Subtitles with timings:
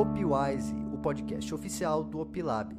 [0.00, 2.74] Opwise, o podcast oficial do Opilab.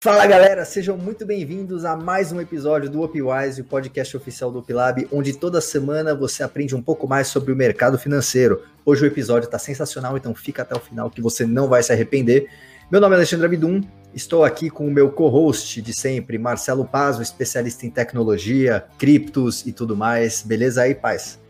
[0.00, 4.60] Fala galera, sejam muito bem-vindos a mais um episódio do Opwise, o podcast oficial do
[4.60, 8.62] Opilab, onde toda semana você aprende um pouco mais sobre o mercado financeiro.
[8.86, 11.92] Hoje o episódio está sensacional, então fica até o final que você não vai se
[11.92, 12.48] arrepender.
[12.92, 13.80] Meu nome é Alexandre Abidum,
[14.14, 19.72] estou aqui com o meu co-host de sempre, Marcelo Paz, especialista em tecnologia, criptos e
[19.72, 20.42] tudo mais.
[20.42, 21.42] Beleza aí, paz?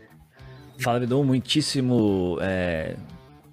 [0.79, 2.95] Fala, Abidum, muitíssimo é,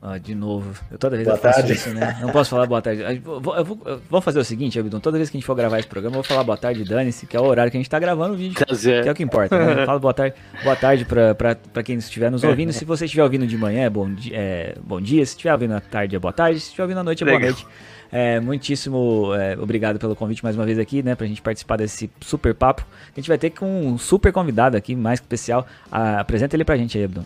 [0.04, 0.74] ah, de novo.
[0.90, 1.72] Eu toda vez boa eu faço tarde.
[1.74, 2.18] isso, né?
[2.20, 3.02] Não posso falar boa tarde.
[3.02, 4.98] Eu vou, eu vou, eu vou fazer o seguinte, Abidon.
[4.98, 7.24] Toda vez que a gente for gravar esse programa, eu vou falar boa tarde, dane-se,
[7.24, 8.56] que é o horário que a gente tá gravando o vídeo.
[8.66, 9.86] Que é o que importa, né?
[9.86, 12.72] Fala boa tarde, boa tarde pra, pra, pra quem estiver nos ouvindo.
[12.72, 15.24] Se você estiver ouvindo de manhã, é bom, é bom dia.
[15.24, 16.58] Se estiver ouvindo à tarde, é boa tarde.
[16.58, 17.52] Se estiver ouvindo à noite, é boa Legal.
[17.52, 17.66] noite.
[18.12, 21.14] É, muitíssimo é, obrigado pelo convite mais uma vez aqui, né?
[21.14, 22.86] Pra gente participar desse super papo.
[23.10, 25.66] A gente vai ter com um super convidado aqui, mais que especial.
[25.90, 27.24] Ah, apresenta ele pra gente aí, Abidon.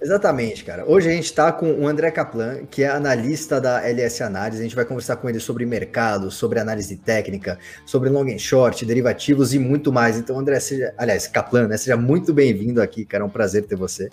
[0.00, 0.84] Exatamente, cara.
[0.84, 4.60] Hoje a gente está com o André Kaplan, que é analista da LS Análise.
[4.60, 7.56] A gente vai conversar com ele sobre mercado, sobre análise técnica,
[7.86, 10.16] sobre long and short, derivativos e muito mais.
[10.16, 11.76] Então, André, seja, aliás, Kaplan, né?
[11.76, 13.22] Seja muito bem-vindo aqui, cara.
[13.22, 14.08] É um prazer ter você.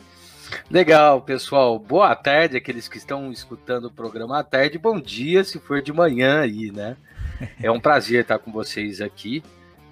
[0.69, 1.78] Legal, pessoal.
[1.80, 4.78] Boa tarde, aqueles que estão escutando o programa à tarde.
[4.78, 6.95] Bom dia, se for de manhã aí, né?
[7.64, 9.42] É um prazer estar com vocês aqui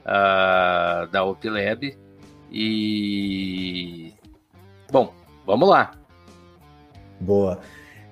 [0.06, 1.98] ah, da Opilab.
[2.52, 4.14] E.
[4.92, 5.14] Bom,
[5.46, 5.92] vamos lá.
[7.20, 7.60] Boa.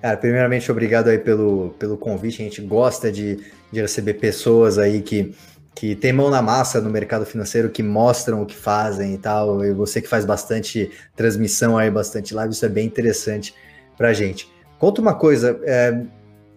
[0.00, 2.42] Cara, primeiramente, obrigado aí pelo, pelo convite.
[2.42, 3.36] A gente gosta de,
[3.72, 5.34] de receber pessoas aí que,
[5.76, 9.62] que tem mão na massa no mercado financeiro, que mostram o que fazem e tal.
[9.62, 13.54] E você que faz bastante transmissão aí, bastante live, isso é bem interessante
[13.94, 14.50] pra gente.
[14.78, 16.02] Conta uma coisa, é,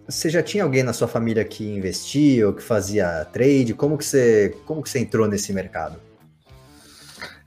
[0.08, 3.74] você já tinha alguém na sua família que investia ou que fazia trade?
[3.74, 6.00] Como que você, como que você entrou nesse mercado?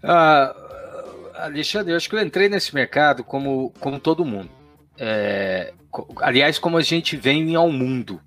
[0.04, 0.56] Ah,
[1.34, 4.50] Alexandre, eu acho que eu entrei nesse mercado como, como todo mundo.
[4.96, 5.74] É,
[6.18, 8.22] aliás, como a gente vem ao mundo,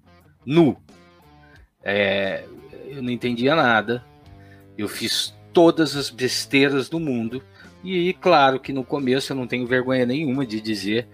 [0.44, 0.76] nu.
[1.84, 2.43] É,
[2.86, 4.04] eu não entendia nada.
[4.76, 7.42] Eu fiz todas as besteiras do mundo.
[7.84, 11.06] E claro que no começo eu não tenho vergonha nenhuma de dizer.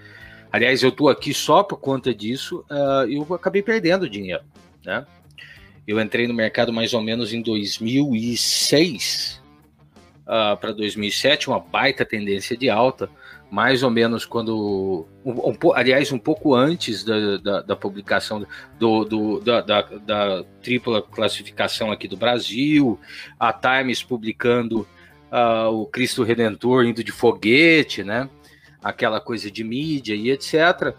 [0.50, 2.64] Aliás, eu estou aqui só por conta disso.
[2.70, 4.42] ah, eu acabei perdendo dinheiro.
[4.84, 5.06] Né?
[5.86, 9.42] Eu entrei no mercado mais ou menos em 2006
[10.60, 13.10] para 2007, uma baita tendência de alta,
[13.52, 18.46] mais ou menos quando, um, um aliás, um pouco antes da, da, da publicação
[18.78, 22.98] do, do- da, da- da tripla classificação aqui do Brasil,
[23.38, 24.88] a Times publicando
[25.30, 28.26] ah, o Cristo Redentor indo de foguete, né?
[28.82, 30.94] Aquela coisa de mídia e etc.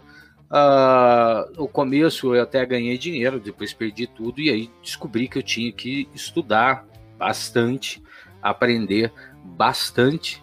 [0.48, 5.42] Ah, no começo eu até ganhei dinheiro, depois perdi tudo e aí descobri que eu
[5.42, 6.86] tinha que estudar
[7.18, 8.00] bastante,
[8.40, 9.12] aprender
[9.42, 10.40] bastante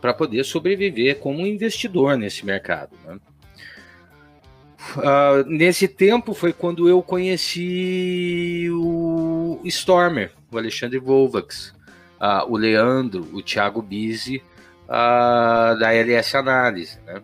[0.00, 2.96] para poder sobreviver como investidor nesse mercado.
[3.04, 3.18] né?
[4.98, 11.74] Ah, nesse tempo foi quando eu conheci o Stormer, o Alexandre Volvax,
[12.20, 13.86] ah, o Leandro, o Thiago
[14.88, 16.98] ah, da LS Análise.
[17.04, 17.22] Né?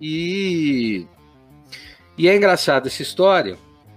[0.00, 1.06] E,
[2.18, 3.56] e é engraçado essa história,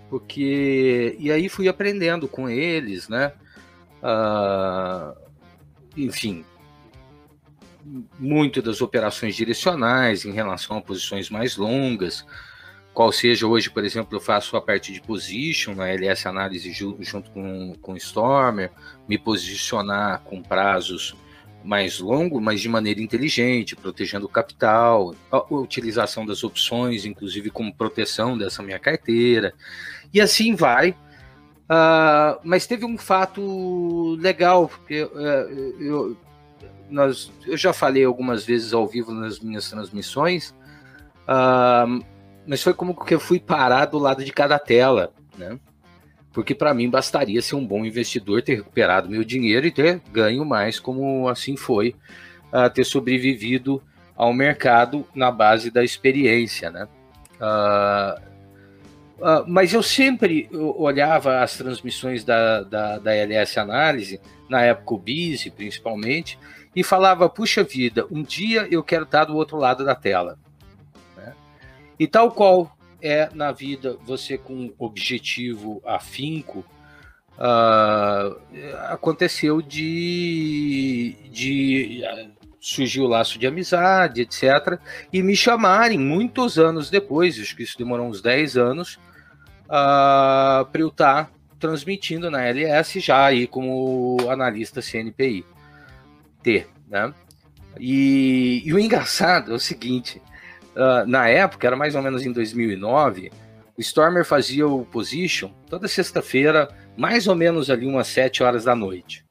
[0.10, 1.16] porque.
[1.20, 3.34] E aí fui aprendendo com eles, né?
[4.02, 5.14] Ah,
[5.98, 6.46] enfim,
[8.20, 12.26] muito das operações direcionais em relação a posições mais longas,
[12.94, 16.98] qual seja hoje, por exemplo, eu faço a parte de position na LS Análise ju-
[17.00, 18.72] junto com, com Stormer,
[19.08, 21.16] me posicionar com prazos
[21.64, 27.74] mais longos, mas de maneira inteligente, protegendo o capital, a utilização das opções, inclusive como
[27.74, 29.54] proteção dessa minha carteira,
[30.14, 30.96] e assim vai.
[31.68, 35.48] Ah, mas teve um fato legal, porque eh,
[35.80, 36.18] eu,
[36.90, 40.54] nós, eu já falei algumas vezes ao vivo nas minhas transmissões,
[41.28, 41.86] ah,
[42.46, 45.60] mas foi como que eu fui parar do lado de cada tela, né?
[46.32, 50.46] Porque para mim bastaria ser um bom investidor, ter recuperado meu dinheiro e ter ganho
[50.46, 51.96] mais, como assim foi,
[52.52, 53.82] ah, ter sobrevivido
[54.16, 56.88] ao mercado na base da experiência, né?
[57.40, 58.22] Ah,
[59.22, 64.98] ah, mas eu sempre olhava as transmissões da, da, da LS Análise, na época o
[64.98, 66.40] Bizi principalmente,
[66.76, 70.38] e falava: puxa vida, um dia eu quero estar do outro lado da tela.
[71.16, 71.34] né?
[72.00, 76.66] E tal qual é na vida você com objetivo afinco,
[77.38, 78.36] ah,
[78.90, 82.28] aconteceu de, de ah,
[82.60, 84.78] surgiu o laço de amizade, etc.
[85.12, 89.00] E me chamarem muitos anos depois, acho que isso demorou uns 10 anos,
[89.66, 95.46] uh, para eu estar transmitindo na LS já aí como analista CNPI.
[96.42, 97.14] T, né?
[97.80, 100.22] E, e o engraçado é o seguinte,
[100.76, 103.32] uh, na época, era mais ou menos em 2009,
[103.78, 108.76] o Stormer fazia o Position toda sexta-feira, mais ou menos ali umas 7 horas da
[108.76, 109.24] noite.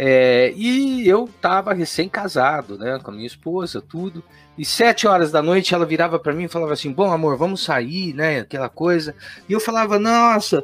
[0.00, 4.22] É, e eu tava recém-casado, né, com a minha esposa, tudo.
[4.56, 7.64] E sete horas da noite ela virava para mim e falava assim: Bom, amor, vamos
[7.64, 8.40] sair, né?
[8.40, 9.14] Aquela coisa.
[9.48, 10.62] E eu falava: Nossa,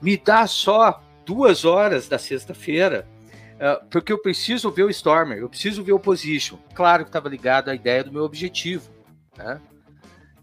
[0.00, 3.08] me dá só duas horas da sexta-feira,
[3.56, 6.58] uh, porque eu preciso ver o Stormer, eu preciso ver o Position.
[6.74, 8.90] Claro que estava ligado à ideia do meu objetivo,
[9.36, 9.60] né?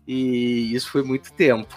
[0.08, 1.74] E isso foi muito tempo.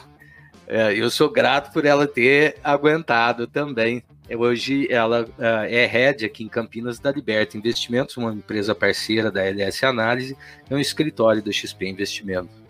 [0.66, 4.02] Uh, eu sou grato por ela ter aguentado também.
[4.30, 9.44] Hoje ela uh, é head aqui em Campinas da Liberta Investimentos, uma empresa parceira da
[9.44, 10.36] LS Análise,
[10.68, 12.64] é um escritório do XP Investimentos.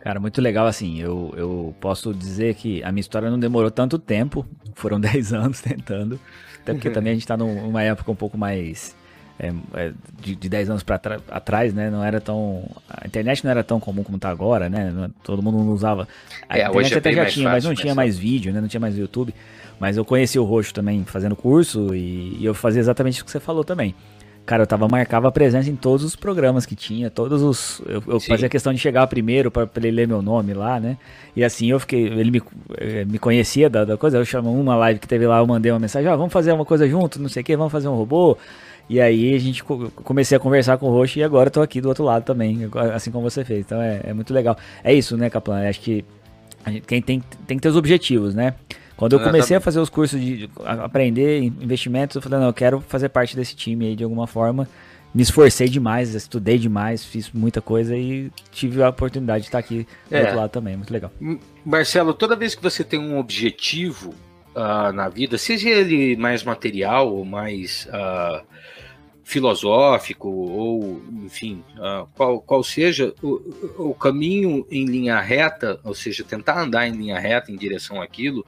[0.00, 4.00] Cara, muito legal, assim, eu, eu posso dizer que a minha história não demorou tanto
[4.00, 4.44] tempo,
[4.74, 6.18] foram 10 anos tentando,
[6.62, 8.94] até porque também a gente está numa época um pouco mais,
[9.38, 13.50] é, é, de, de 10 anos para atrás, né, não era tão, a internet não
[13.50, 16.06] era tão comum como está agora, né, todo mundo não usava,
[16.48, 18.68] a é, internet é até já tinha, fácil, mas não tinha mais vídeo, né, não
[18.68, 19.34] tinha mais YouTube,
[19.80, 23.30] mas eu conheci o Roxo também fazendo curso e, e eu fazia exatamente o que
[23.30, 23.94] você falou também.
[24.52, 27.80] Cara, eu tava marcava a presença em todos os programas que tinha, todos os.
[27.86, 30.98] Eu, eu fazia questão de chegar primeiro para ele ler meu nome lá, né?
[31.34, 32.02] E assim eu fiquei.
[32.02, 32.42] Ele me,
[32.76, 34.18] eh, me conhecia da, da coisa.
[34.18, 36.52] Eu chamo uma live que teve lá, eu mandei uma mensagem: Ó, ah, vamos fazer
[36.52, 38.36] uma coisa junto, não sei o que, vamos fazer um robô.
[38.90, 41.80] E aí a gente comecei a conversar com o Roxo e agora eu tô aqui
[41.80, 43.60] do outro lado também, assim como você fez.
[43.60, 44.54] Então é, é muito legal.
[44.84, 45.66] É isso, né, Kaplan?
[45.66, 46.04] Acho que
[46.66, 48.52] gente, quem tem, tem que ter os objetivos, né?
[49.02, 52.80] Quando eu comecei a fazer os cursos de aprender investimentos, eu falei, não, eu quero
[52.82, 54.68] fazer parte desse time aí de alguma forma.
[55.12, 59.88] Me esforcei demais, estudei demais, fiz muita coisa e tive a oportunidade de estar aqui
[60.08, 60.20] do é.
[60.20, 60.76] outro lado também.
[60.76, 61.10] Muito legal.
[61.66, 64.14] Marcelo, toda vez que você tem um objetivo
[64.54, 68.46] uh, na vida, seja ele mais material ou mais uh,
[69.24, 76.22] filosófico, ou enfim, uh, qual, qual seja o, o caminho em linha reta, ou seja,
[76.22, 78.46] tentar andar em linha reta em direção àquilo,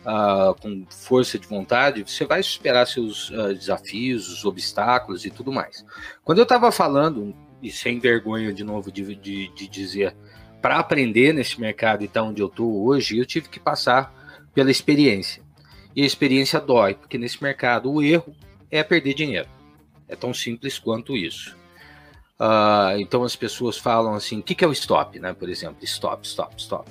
[0.00, 5.52] uh, com força de vontade, você vai superar seus uh, desafios, os obstáculos e tudo
[5.52, 5.84] mais.
[6.24, 10.16] Quando eu estava falando, e sem vergonha de novo de, de, de dizer,
[10.60, 14.14] para aprender nesse mercado e tá onde eu estou hoje, eu tive que passar
[14.54, 15.42] pela experiência.
[15.94, 18.34] E a experiência dói, porque nesse mercado o erro
[18.70, 19.48] é perder dinheiro.
[20.08, 21.56] É tão simples quanto isso.
[22.38, 25.32] Uh, então as pessoas falam assim: o que, que é o stop, né?
[25.34, 26.90] Por exemplo, stop, stop, stop.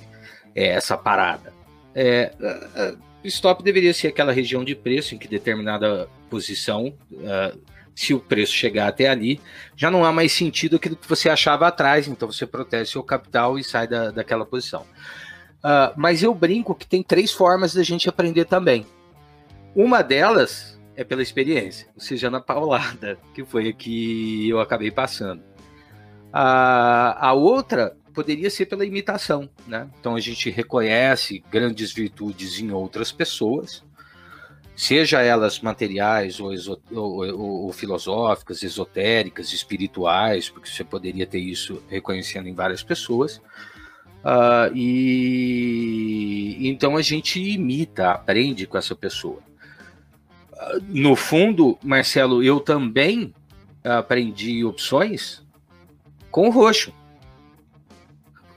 [0.54, 1.52] É essa parada.
[1.94, 2.32] É,
[3.28, 7.58] stop deveria ser aquela região de preço em que determinada posição, uh,
[7.94, 9.40] se o preço chegar até ali,
[9.76, 13.58] já não há mais sentido aquilo que você achava atrás, então você protege seu capital
[13.58, 14.82] e sai da, daquela posição.
[15.62, 18.86] Uh, mas eu brinco que tem três formas da gente aprender também.
[19.74, 24.90] Uma delas é pela experiência, ou seja, na paulada, que foi a que eu acabei
[24.90, 25.40] passando.
[26.32, 29.88] Uh, a outra poderia ser pela imitação, né?
[29.98, 33.82] Então a gente reconhece grandes virtudes em outras pessoas,
[34.76, 36.52] seja elas materiais ou,
[36.92, 43.40] ou, ou, ou, filosóficas, esotéricas, espirituais, porque você poderia ter isso reconhecendo em várias pessoas.
[44.24, 49.40] Uh, e então a gente imita, aprende com essa pessoa.
[50.52, 53.34] Uh, no fundo, Marcelo, eu também
[53.82, 55.42] aprendi opções
[56.30, 56.92] com o roxo.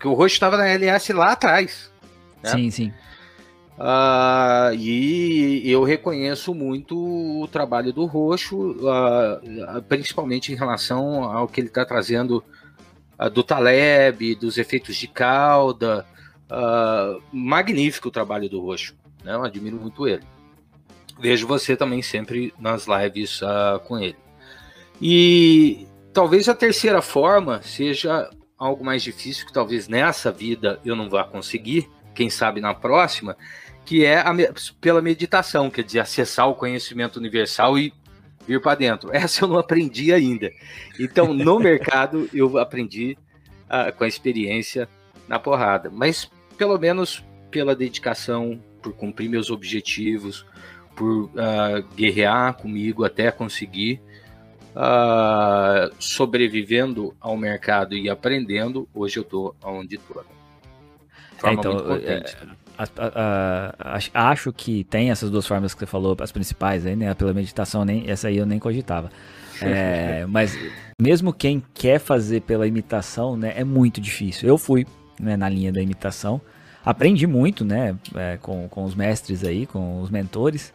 [0.03, 1.89] Porque o Roxo estava na LS lá atrás.
[2.43, 2.49] Né?
[2.49, 2.93] Sim, sim.
[3.79, 6.97] Uh, e eu reconheço muito
[7.41, 12.43] o trabalho do Roxo, uh, principalmente em relação ao que ele está trazendo
[13.17, 16.05] uh, do Taleb, dos efeitos de cauda.
[17.31, 18.93] magnífico o trabalho do Roxo,
[19.23, 19.33] né?
[19.35, 20.23] eu admiro muito ele.
[21.17, 23.39] Vejo você também sempre nas lives
[23.85, 24.17] com ele.
[25.01, 28.29] E talvez a terceira forma seja
[28.63, 33.35] algo mais difícil que talvez nessa vida eu não vá conseguir, quem sabe na próxima,
[33.85, 34.33] que é a,
[34.79, 37.93] pela meditação, quer dizer, acessar o conhecimento universal e
[38.47, 39.09] vir para dentro.
[39.15, 40.51] Essa eu não aprendi ainda.
[40.99, 43.17] Então, no mercado, eu aprendi
[43.65, 44.87] uh, com a experiência
[45.27, 45.89] na porrada.
[45.91, 50.45] Mas, pelo menos, pela dedicação, por cumprir meus objetivos,
[50.95, 54.01] por uh, guerrear comigo até conseguir
[54.75, 60.23] uh, sobrevivendo ao mercado e aprendendo, hoje eu estou onde estou.
[61.43, 62.23] É, então, é,
[62.77, 66.95] a, a, a, acho que tem essas duas formas que você falou, as principais aí,
[66.95, 67.13] né?
[67.13, 69.09] Pela meditação, nem, essa aí eu nem cogitava.
[69.61, 70.57] É, mas
[70.99, 73.53] mesmo quem quer fazer pela imitação, né?
[73.55, 74.47] É muito difícil.
[74.47, 74.87] Eu fui
[75.19, 76.41] né, na linha da imitação,
[76.83, 77.95] aprendi muito, né?
[78.15, 80.73] É, com, com os mestres aí, com os mentores.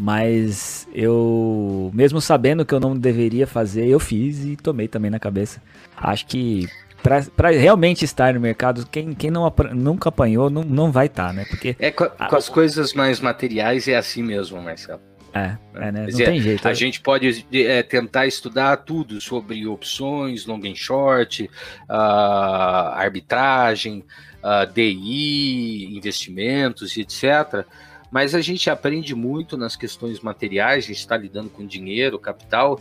[0.00, 5.18] Mas eu, mesmo sabendo que eu não deveria fazer, eu fiz e tomei também na
[5.18, 5.60] cabeça.
[5.94, 6.66] Acho que
[7.02, 11.32] para realmente estar no mercado, quem, quem não, nunca apanhou não, não vai estar, tá,
[11.32, 11.44] né?
[11.48, 15.00] Porque é com, a, com as coisas mais materiais é assim mesmo, Marcelo.
[15.32, 16.06] É, é né?
[16.10, 16.66] não tem jeito.
[16.66, 16.74] A é.
[16.74, 21.48] gente pode é, tentar estudar tudo sobre opções, long and short,
[21.88, 24.04] uh, arbitragem,
[24.42, 27.64] uh, DI, investimentos, etc.
[28.10, 32.80] Mas a gente aprende muito nas questões materiais, a gente está lidando com dinheiro, capital,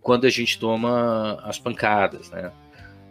[0.00, 2.50] quando a gente toma as pancadas, né?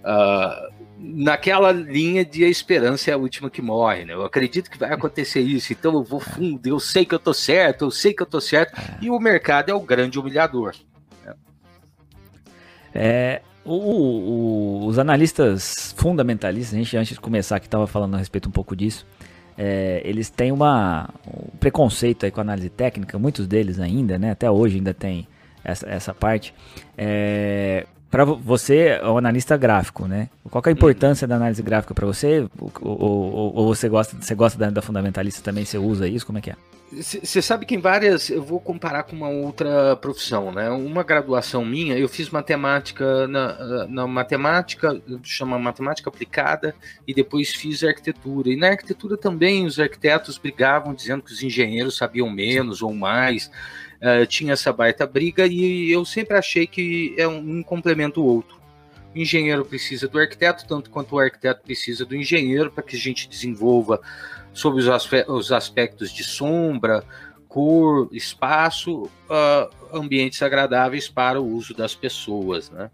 [0.03, 4.13] Uh, naquela linha de a esperança é a última que morre, né?
[4.13, 7.34] Eu acredito que vai acontecer isso, então eu vou fundo, eu sei que eu tô
[7.34, 10.75] certo, eu sei que eu tô certo, e o mercado é o grande humilhador.
[11.25, 11.34] Né?
[12.93, 18.17] É, o, o, os analistas fundamentalistas, a gente antes de começar aqui estava falando a
[18.17, 19.05] respeito um pouco disso,
[19.57, 24.31] é, eles têm uma, um preconceito aí com a análise técnica, muitos deles ainda, né?
[24.31, 25.27] Até hoje ainda tem
[25.63, 26.53] essa, essa parte.
[26.98, 30.29] É, para você é um analista gráfico, né?
[30.50, 32.48] Qual é a importância da análise gráfica para você?
[32.60, 35.65] Ou, ou, ou, você gosta, você gosta da, da, fundamentalista também?
[35.65, 36.25] Você usa isso?
[36.25, 36.55] Como é que é?
[37.02, 40.70] Você sabe que em várias, eu vou comparar com uma outra profissão, né?
[40.70, 46.76] Uma graduação minha, eu fiz matemática na, na matemática, chama matemática aplicada,
[47.08, 48.50] e depois fiz arquitetura.
[48.50, 53.50] E na arquitetura também os arquitetos brigavam dizendo que os engenheiros sabiam menos ou mais.
[54.02, 58.26] Uh, tinha essa baita briga e eu sempre achei que é um, um complemento o
[58.26, 58.62] outro.
[59.15, 63.29] Engenheiro precisa do arquiteto, tanto quanto o arquiteto precisa do engenheiro, para que a gente
[63.29, 64.01] desenvolva
[64.53, 67.03] sobre os, aspe os aspectos de sombra,
[67.48, 72.72] cor, espaço, uh, ambientes agradáveis para o uso das pessoas.
[72.72, 72.89] Né?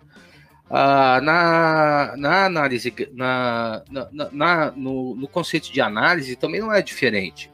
[0.69, 6.81] Uh, na, na análise, na, na, na no, no, conceito de análise também não é
[6.81, 7.49] diferente.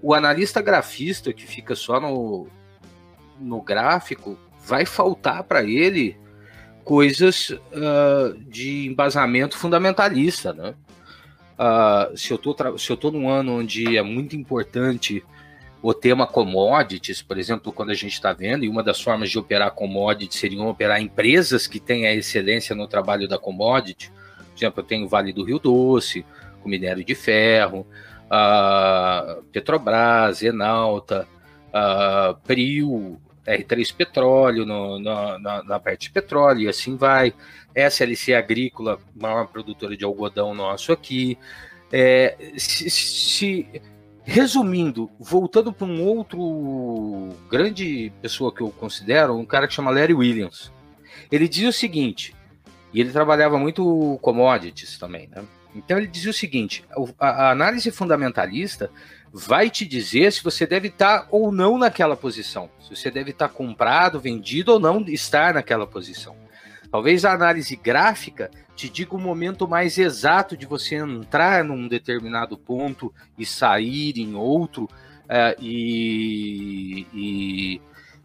[0.00, 2.48] O analista grafista que fica só no,
[3.40, 6.16] no gráfico, vai faltar para ele
[6.86, 10.72] coisas uh, de embasamento fundamentalista, né?
[11.58, 15.24] Uh, se eu tô num ano onde é muito importante
[15.82, 19.38] o tema commodities, por exemplo, quando a gente está vendo, e uma das formas de
[19.38, 24.12] operar commodities seriam operar empresas que têm a excelência no trabalho da commodity.
[24.38, 26.24] Por exemplo, eu tenho Vale do Rio Doce,
[26.62, 27.84] com minério de ferro,
[28.26, 31.26] uh, Petrobras, Enalta,
[31.68, 37.32] uh, Prio, R3 Petróleo, no, no, na, na, parte de petróleo, e assim vai.
[37.74, 41.38] SLC Agrícola, maior produtora de algodão nosso aqui.
[41.92, 43.68] É, se, se,
[44.24, 50.14] resumindo, voltando para um outro grande pessoa que eu considero, um cara que chama Larry
[50.14, 50.72] Williams.
[51.30, 52.34] Ele dizia o seguinte,
[52.92, 55.44] e ele trabalhava muito commodities também, né?
[55.76, 56.84] Então ele dizia o seguinte:
[57.18, 58.90] a, análise fundamentalista
[59.32, 63.48] vai te dizer se você deve estar ou não naquela posição, se você deve estar
[63.48, 66.36] comprado, vendido ou não estar naquela posição.
[66.90, 72.56] Talvez a análise gráfica te diga o momento mais exato de você entrar num determinado
[72.56, 74.88] ponto e sair em outro,
[75.28, 77.06] é, e,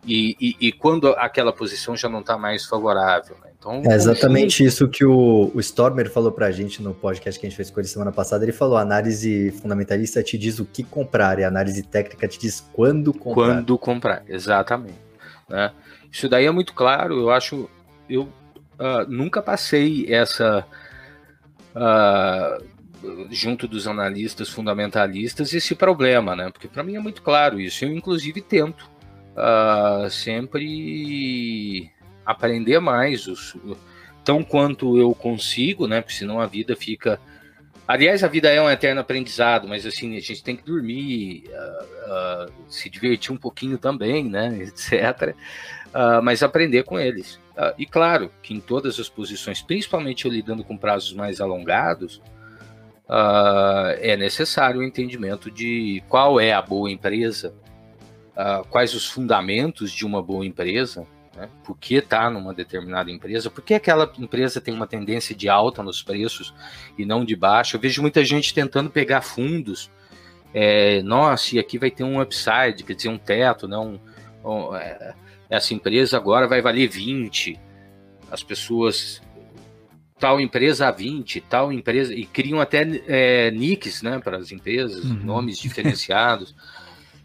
[0.06, 3.36] e, e, e, quando aquela posição já não está mais favorável.
[3.44, 3.52] Né?
[3.58, 7.46] Então, é exatamente isso que o, o Stormer falou para a gente no podcast que
[7.46, 8.44] a gente fez com ele semana passada.
[8.44, 12.40] Ele falou: a análise fundamentalista te diz o que comprar e a análise técnica te
[12.40, 13.46] diz quando comprar.
[13.46, 15.00] Quando comprar, exatamente.
[15.48, 15.72] Né?
[16.12, 17.20] Isso daí é muito claro.
[17.20, 17.70] Eu acho.
[18.10, 20.66] Eu uh, nunca passei essa.
[21.76, 22.72] Uh,
[23.32, 26.50] junto dos analistas fundamentalistas esse problema, né?
[26.52, 27.86] Porque para mim é muito claro isso.
[27.86, 28.90] Eu inclusive tento
[29.42, 31.92] uh, sempre
[32.26, 33.56] aprender mais, os,
[34.24, 36.02] tão quanto eu consigo, né?
[36.02, 37.20] Porque senão a vida fica.
[37.88, 42.48] Aliás, a vida é um eterno aprendizado, mas assim, a gente tem que dormir, uh,
[42.48, 44.60] uh, se divertir um pouquinho também, né?
[44.64, 45.36] Etc.
[45.88, 47.40] Uh, mas aprender com eles.
[47.78, 52.22] e claro que em todas as posições, principalmente eu lidando com prazos mais alongados,
[54.00, 57.54] é necessário o entendimento de qual é a boa empresa,
[58.70, 61.50] quais os fundamentos de uma boa empresa, né?
[61.64, 63.50] Por que está numa determinada empresa?
[63.50, 66.54] Por que aquela empresa tem uma tendência de alta nos preços
[66.98, 67.78] e não de baixa?
[67.78, 69.90] Eu vejo muita gente tentando pegar fundos.
[70.54, 74.00] É, nossa, e aqui vai ter um upside, quer dizer, um teto, não?
[74.44, 75.14] Um, é,
[75.50, 77.58] essa empresa agora vai valer 20.
[78.30, 79.22] As pessoas
[80.20, 85.04] tal empresa a 20, tal empresa, e criam até é, nicks né, para as empresas,
[85.04, 85.16] uhum.
[85.16, 86.54] nomes diferenciados.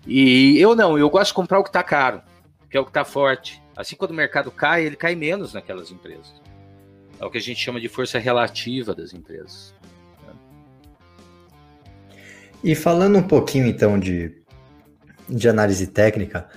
[0.07, 2.23] E eu não, eu gosto de comprar o que está caro,
[2.71, 3.63] que é o que está forte.
[3.77, 6.41] Assim, quando o mercado cai, ele cai menos naquelas empresas.
[7.21, 9.75] É o que a gente chama de força relativa das empresas.
[12.63, 14.33] E falando um pouquinho então de,
[15.29, 16.49] de análise técnica,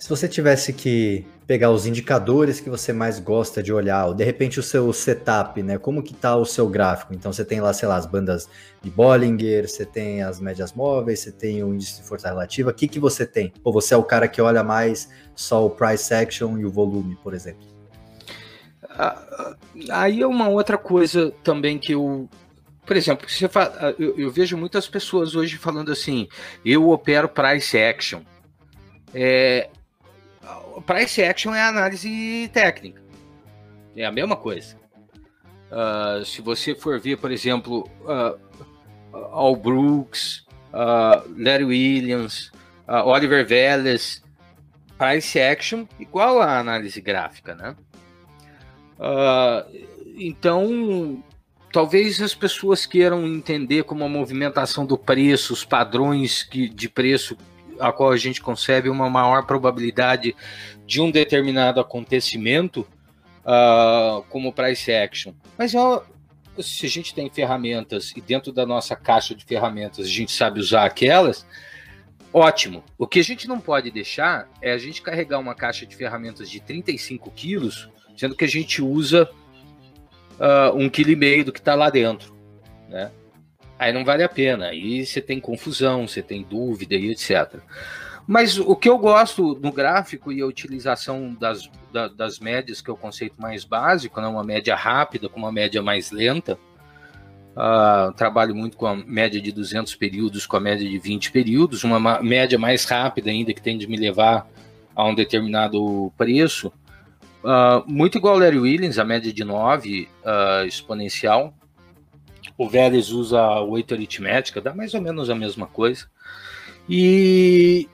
[0.00, 4.24] Se você tivesse que pegar os indicadores que você mais gosta de olhar, ou de
[4.24, 5.76] repente o seu setup, né?
[5.76, 7.12] Como que tá o seu gráfico?
[7.12, 8.48] Então você tem lá, sei lá, as bandas
[8.80, 12.70] de Bollinger, você tem as médias móveis, você tem o índice de força relativa.
[12.70, 13.52] O que que você tem?
[13.62, 17.14] Ou você é o cara que olha mais só o price action e o volume,
[17.22, 17.68] por exemplo?
[18.88, 19.54] Ah,
[19.90, 22.26] aí é uma outra coisa também que eu
[22.86, 26.26] por exemplo, fala, eu, eu, vejo muitas pessoas hoje falando assim:
[26.64, 28.22] eu opero price action.
[29.14, 29.68] É,
[30.86, 33.02] price action é análise técnica.
[33.96, 34.76] É a mesma coisa.
[35.70, 38.38] Uh, se você for ver, por exemplo, uh,
[39.12, 42.50] Al Brooks, uh, Larry Williams,
[42.88, 44.22] uh, Oliver Vélez,
[44.98, 47.76] price action igual a análise gráfica, né?
[50.18, 51.24] então,
[51.72, 57.34] talvez as pessoas queiram entender como a movimentação do preço, os padrões que, de preço
[57.80, 60.34] a qual a gente concebe uma maior probabilidade
[60.86, 62.86] de um determinado acontecimento
[63.44, 65.32] uh, como price action.
[65.56, 65.72] Mas
[66.58, 70.60] se a gente tem ferramentas e dentro da nossa caixa de ferramentas a gente sabe
[70.60, 71.46] usar aquelas,
[72.32, 72.84] ótimo.
[72.98, 76.50] O que a gente não pode deixar é a gente carregar uma caixa de ferramentas
[76.50, 79.28] de 35 quilos, sendo que a gente usa
[80.38, 82.36] uh, um quilo e meio do que está lá dentro,
[82.88, 83.10] né?
[83.80, 84.66] Aí não vale a pena.
[84.66, 87.58] Aí você tem confusão, você tem dúvida e etc.
[88.26, 92.90] Mas o que eu gosto no gráfico e a utilização das, da, das médias, que
[92.90, 94.28] é o conceito mais básico, né?
[94.28, 96.58] uma média rápida com uma média mais lenta.
[97.56, 101.82] Uh, trabalho muito com a média de 200 períodos, com a média de 20 períodos,
[101.82, 104.46] uma média mais rápida ainda que tende a me levar
[104.94, 106.72] a um determinado preço.
[107.42, 111.54] Uh, muito igual ao Larry Williams, a média de 9 uh, ah, exponencial,
[112.56, 116.06] o Vélez usa oito aritmética, dá mais ou menos a mesma coisa.
[116.88, 117.88] E,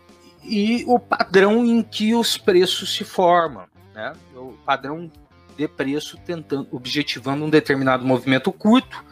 [0.45, 4.13] e o padrão em que os preços se formam, né?
[4.35, 5.11] O padrão
[5.57, 9.05] de preço tentando, objetivando um determinado movimento curto.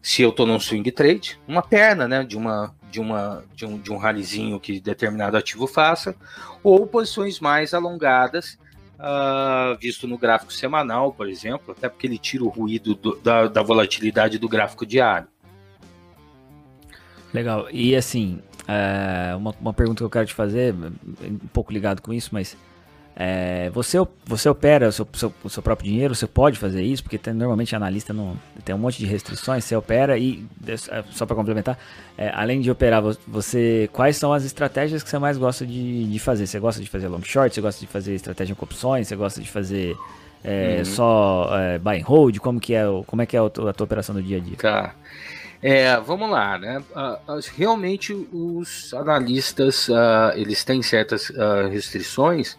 [0.00, 3.78] Se eu estou num swing trade, uma perna, né, de uma de uma de um,
[3.78, 6.16] de um ralizinho que determinado ativo faça,
[6.62, 8.58] ou posições mais alongadas
[8.98, 13.46] uh, visto no gráfico semanal, por exemplo, até porque ele tira o ruído do, da,
[13.46, 15.28] da volatilidade do gráfico diário.
[17.32, 17.68] Legal.
[17.70, 22.12] E assim, é, uma, uma pergunta que eu quero te fazer, um pouco ligado com
[22.12, 22.56] isso, mas
[23.20, 27.02] é, você, você opera o seu, seu, o seu, próprio dinheiro, você pode fazer isso,
[27.02, 30.76] porque tem, normalmente analista não tem um monte de restrições, você opera e, é,
[31.10, 31.76] só para complementar,
[32.16, 36.18] é, além de operar, você quais são as estratégias que você mais gosta de, de
[36.20, 36.46] fazer?
[36.46, 39.40] Você gosta de fazer long short, você gosta de fazer estratégia com opções, você gosta
[39.40, 39.96] de fazer
[40.44, 40.84] é, uhum.
[40.84, 42.38] só é, buy and hold?
[42.38, 44.40] Como, que é, como é que é a tua, a tua operação no dia a
[44.40, 44.56] dia?
[44.58, 44.94] Tá.
[45.60, 46.80] É, vamos lá, né?
[47.56, 52.56] Realmente os analistas uh, eles têm certas uh, restrições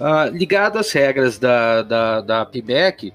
[0.00, 3.12] Uh, ligado às regras da, da, da PBEC,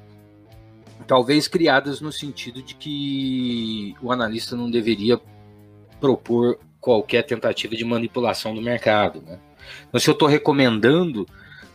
[1.08, 5.19] talvez criadas no sentido de que o analista não deveria
[6.00, 9.19] propor qualquer tentativa de manipulação do mercado.
[9.26, 9.39] Né?
[9.88, 11.28] Então, se eu estou recomendando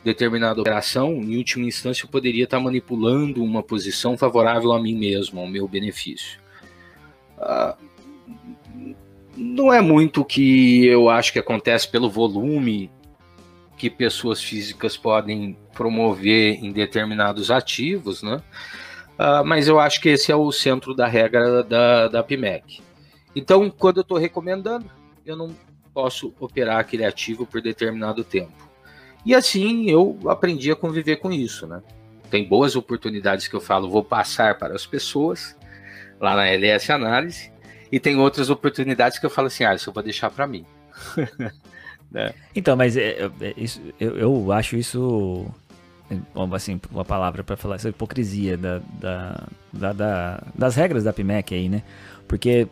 [0.04, 5.40] determinada operação, em última instância, eu poderia estar manipulando uma posição favorável a mim mesmo,
[5.40, 6.38] ao meu benefício.
[7.36, 8.94] Uh,
[9.36, 12.90] não é muito o que eu acho que acontece pelo volume
[13.80, 18.42] que pessoas físicas podem promover em determinados ativos, né?
[19.18, 22.82] Uh, mas eu acho que esse é o centro da regra da, da PMEC.
[23.34, 24.84] Então, quando eu estou recomendando,
[25.24, 25.56] eu não
[25.94, 28.70] posso operar aquele ativo por determinado tempo.
[29.24, 31.82] E assim eu aprendi a conviver com isso, né?
[32.30, 35.56] Tem boas oportunidades que eu falo, vou passar para as pessoas,
[36.20, 37.50] lá na LS Análise,
[37.90, 40.66] e tem outras oportunidades que eu falo assim, ah, isso eu vou deixar para mim.
[42.10, 42.32] Né?
[42.54, 45.46] Então, mas é, é, é, isso, eu, eu acho isso
[46.54, 51.54] assim, uma palavra para falar essa hipocrisia da, da, da, da, das regras da PMEC
[51.54, 51.82] aí, né?
[52.26, 52.66] Porque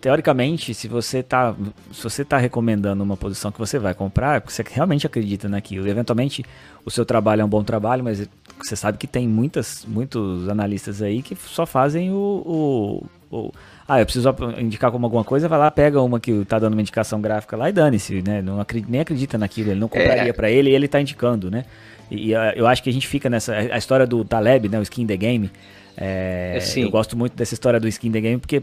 [0.00, 1.54] teoricamente, se você tá
[1.92, 5.48] se você tá recomendando uma posição que você vai comprar, é porque você realmente acredita
[5.48, 5.86] naquilo.
[5.86, 6.44] E, eventualmente,
[6.84, 8.28] o seu trabalho é um bom trabalho, mas
[8.60, 13.52] você sabe que tem muitas muitos analistas aí que só fazem o, o, o
[13.86, 16.80] ah, eu preciso indicar como alguma coisa, vai lá, pega uma que tá dando uma
[16.80, 18.40] indicação gráfica lá e dane-se, né?
[18.40, 20.32] Não acredita, nem acredita naquilo, ele não compraria é.
[20.32, 21.64] para ele e ele tá indicando, né?
[22.10, 23.54] E, e eu acho que a gente fica nessa.
[23.54, 24.78] A história do Taleb, né?
[24.78, 25.50] O skin the game.
[25.96, 28.62] É, é eu gosto muito dessa história do skin the game porque.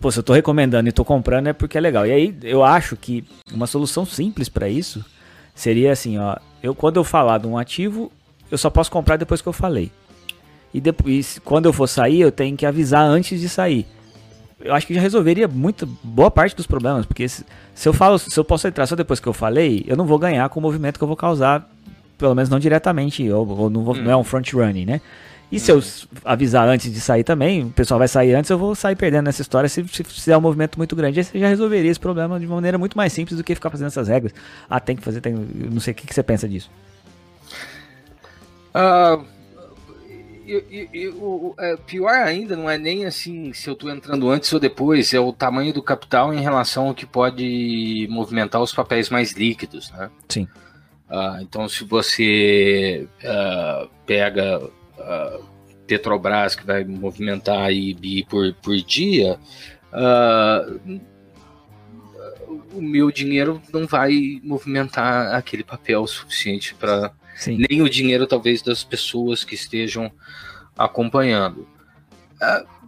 [0.00, 2.06] Pô, se eu tô recomendando e tô comprando é porque é legal.
[2.06, 5.04] E aí eu acho que uma solução simples para isso
[5.54, 6.36] seria assim, ó.
[6.62, 8.12] Eu, quando eu falar de um ativo,
[8.48, 9.90] eu só posso comprar depois que eu falei.
[10.72, 13.86] E depois, quando eu for sair, eu tenho que avisar antes de sair.
[14.60, 17.44] Eu acho que já resolveria muito, boa parte dos problemas, porque se,
[17.74, 20.18] se eu falo, se eu posso entrar só depois que eu falei, eu não vou
[20.18, 21.68] ganhar com o movimento que eu vou causar,
[22.16, 24.02] pelo menos não diretamente, ou, ou não, vou, hum.
[24.02, 25.00] não é um front running, né?
[25.50, 25.82] E se eu
[26.24, 29.40] avisar antes de sair também, o pessoal vai sair antes, eu vou sair perdendo nessa
[29.40, 31.20] história se, se fizer um movimento muito grande.
[31.20, 33.70] Aí você já resolveria esse problema de uma maneira muito mais simples do que ficar
[33.70, 34.34] fazendo essas regras.
[34.68, 35.32] Ah, tem que fazer, tem.
[35.34, 36.70] Não sei o que, que você pensa disso.
[38.74, 39.24] Uh,
[40.48, 44.50] eu, eu, eu, é, pior ainda, não é nem assim se eu estou entrando antes
[44.52, 49.10] ou depois, é o tamanho do capital em relação ao que pode movimentar os papéis
[49.10, 50.10] mais líquidos, né?
[50.28, 50.48] Sim.
[51.10, 55.44] Uh, então, se você uh, pega uh,
[55.86, 59.38] Petrobras, que vai movimentar aí bi por, por dia,
[62.72, 67.10] o meu dinheiro não vai movimentar aquele papel suficiente para
[67.46, 70.10] nem o dinheiro talvez das pessoas que estejam
[70.76, 71.68] acompanhando.
[72.40, 72.78] Uh,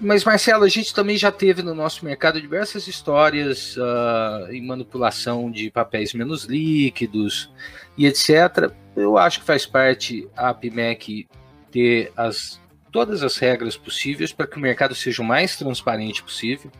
[0.00, 5.48] mas Marcelo, a gente também já teve no nosso mercado diversas histórias uh, em manipulação
[5.48, 7.48] de papéis menos líquidos
[7.96, 8.72] e etc.
[8.96, 11.28] Eu acho que faz parte a PMEC
[11.70, 16.72] ter as, todas as regras possíveis para que o mercado seja o mais transparente possível,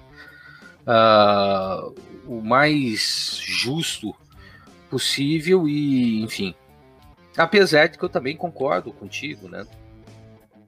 [0.84, 1.94] uh,
[2.26, 4.12] o mais justo
[4.90, 6.56] possível e, enfim.
[7.36, 9.66] Apesar de que eu também concordo contigo, né?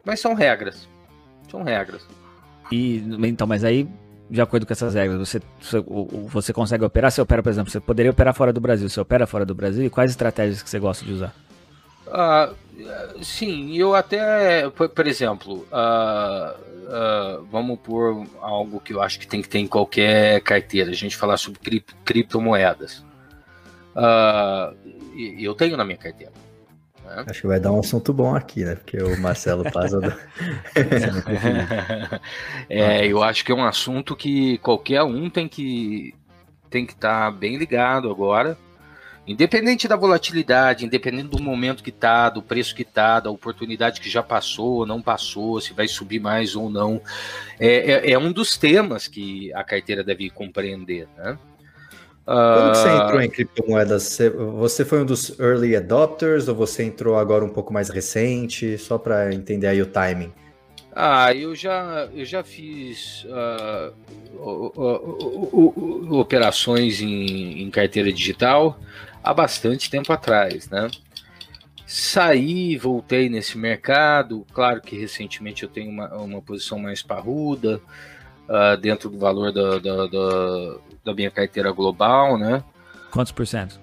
[0.04, 0.88] Mas são regras.
[1.50, 2.06] São regras.
[2.72, 3.88] E então, mas aí,
[4.30, 5.40] de acordo com essas regras, você,
[6.28, 7.10] você, consegue operar?
[7.10, 8.88] Você opera, por exemplo, você poderia operar fora do Brasil.
[8.88, 11.34] Você opera fora do Brasil e quais estratégias que você gosta de usar?
[12.06, 12.54] Uh,
[13.22, 19.40] sim, eu até, por, exemplo, uh, uh, vamos por algo que eu acho que tem
[19.40, 23.04] que ter em qualquer carteira, a gente falar sobre cripto, criptomoedas.
[25.40, 26.32] eu tenho na minha carteira.
[27.04, 27.24] Né?
[27.28, 28.74] Acho que vai dar um assunto bom aqui, né?
[28.74, 29.92] Porque o Marcelo Paz.
[32.68, 36.14] é, eu acho que é um assunto que qualquer um tem que
[36.70, 38.58] tem que estar tá bem ligado agora
[39.26, 44.10] Independente da volatilidade, independente do momento que está, do preço que está, da oportunidade que
[44.10, 47.00] já passou, não passou, se vai subir mais ou não,
[47.58, 51.08] é, é, é um dos temas que a carteira deve compreender.
[51.16, 51.38] Né?
[52.24, 52.74] Quando uh...
[52.74, 54.18] você ah, entrou em criptomoedas,
[54.56, 58.78] você foi um dos early adopters ou você entrou agora um pouco mais recente?
[58.78, 60.32] Só para entender aí o timing.
[60.96, 63.92] Ah, eu já, eu já fiz uh,
[66.14, 68.78] operações em, em, carteira digital
[69.22, 70.88] há bastante tempo atrás, né?
[71.84, 74.46] Saí, voltei nesse mercado.
[74.52, 77.80] Claro que recentemente eu tenho uma, uma posição mais parruda
[78.48, 82.62] uh, dentro do valor da, da, da, da, minha carteira global, né?
[83.10, 83.80] Quantos por cento?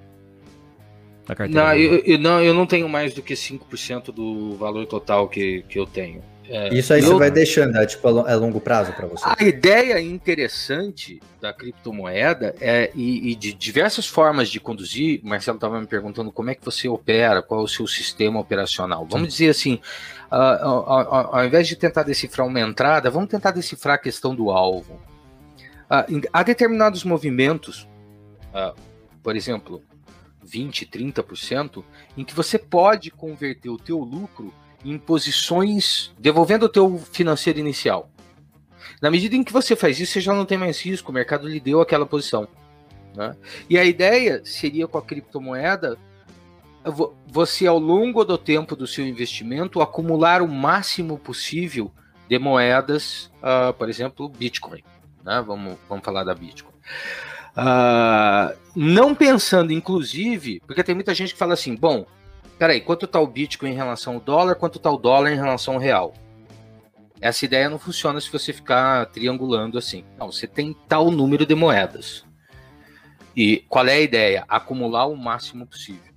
[1.27, 4.85] Da carteira não, eu, eu, não, eu não tenho mais do que 5% do valor
[4.85, 6.23] total que, que eu tenho.
[6.51, 9.23] É, Isso aí eu, você vai deixando, é tipo é longo prazo para você.
[9.25, 15.21] A ideia interessante da criptomoeda é e, e, de diversas formas de conduzir.
[15.23, 18.37] O Marcelo estava me perguntando como é que você opera, qual é o seu sistema
[18.37, 19.07] operacional.
[19.09, 19.75] Vamos dizer assim,
[20.29, 24.51] uh, ao, ao, invés de tentar decifrar uma entrada, vamos tentar decifrar a questão do
[24.51, 24.99] alvo.
[25.91, 27.85] Uh, há determinados movimentos,
[28.53, 28.73] uh,
[29.21, 29.83] por exemplo,
[30.41, 31.83] 20, 30%,
[32.15, 34.53] em que você pode converter o teu lucro
[34.85, 38.09] em posições, devolvendo o teu financeiro inicial.
[39.01, 41.45] Na medida em que você faz isso, você já não tem mais risco, o mercado
[41.45, 42.47] lhe deu aquela posição.
[43.13, 43.35] Né?
[43.69, 45.97] E a ideia seria com a criptomoeda
[47.27, 51.91] você ao longo do tempo do seu investimento acumular o máximo possível
[52.27, 54.83] de moedas, uh, por exemplo, Bitcoin.
[55.23, 55.43] Né?
[55.45, 56.73] Vamos, vamos falar da Bitcoin.
[57.51, 62.05] Uh, não pensando, inclusive, porque tem muita gente que fala assim: bom,
[62.57, 65.75] peraí, quanto está o Bitcoin em relação ao dólar, quanto está o dólar em relação
[65.75, 66.13] ao real?
[67.19, 70.03] Essa ideia não funciona se você ficar triangulando assim.
[70.17, 72.25] Não, você tem tal número de moedas.
[73.35, 74.43] E qual é a ideia?
[74.47, 76.11] Acumular o máximo possível.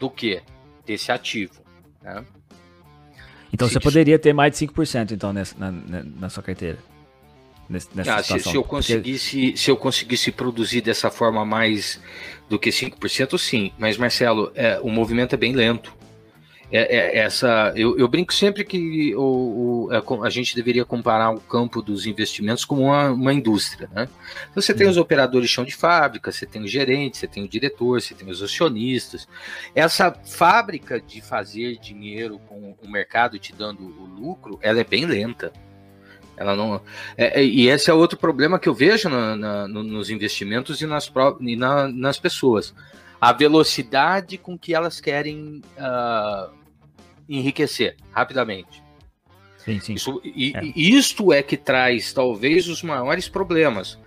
[0.00, 0.42] Do que?
[0.86, 1.62] Desse ativo.
[2.02, 2.24] Né?
[3.52, 6.78] Então se você poderia ter mais de 5% então nessa, na, na sua carteira.
[7.68, 9.56] Nessa ah, se, se, eu conseguisse, Porque...
[9.56, 12.00] se eu conseguisse produzir dessa forma mais
[12.48, 13.72] do que 5%, sim.
[13.78, 15.92] Mas, Marcelo, é, o movimento é bem lento.
[16.70, 21.30] É, é, essa, eu, eu, brinco sempre que o, o, é a gente deveria comparar
[21.30, 23.88] o campo dos investimentos com uma, uma indústria.
[23.92, 24.08] Né?
[24.50, 24.90] Então, você tem uhum.
[24.90, 28.14] os operadores de chão de fábrica, você tem o gerente, você tem o diretor, você
[28.14, 29.28] tem os acionistas.
[29.76, 35.06] Essa fábrica de fazer dinheiro com o mercado te dando o lucro, ela é bem
[35.06, 35.52] lenta.
[36.36, 36.80] Ela não.
[37.16, 40.86] É, é, e esse é outro problema que eu vejo na, na, nos investimentos e,
[40.86, 42.74] nas, e na, nas pessoas.
[43.20, 46.52] A velocidade com que elas querem uh,
[47.28, 48.82] enriquecer rapidamente.
[49.56, 49.94] Sim, sim.
[49.94, 50.72] Isso, e, é.
[50.76, 53.98] Isto é que traz talvez os maiores problemas.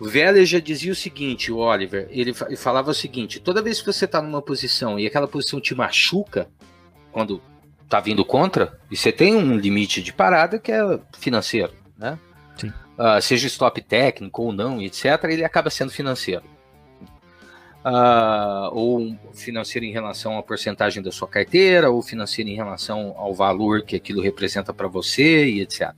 [0.00, 3.92] O Veller já dizia o seguinte, o Oliver, ele falava o seguinte: toda vez que
[3.92, 6.48] você está numa posição e aquela posição te machuca,
[7.10, 7.42] quando
[7.88, 12.18] está vindo contra, e você tem um limite de parada que é financeiro, né?
[12.98, 16.42] Uh, seja stop técnico ou não, etc., ele acaba sendo financeiro
[17.84, 23.34] uh, ou financeiro em relação à porcentagem da sua carteira, ou financeiro em relação ao
[23.34, 25.92] valor que aquilo representa para você e etc.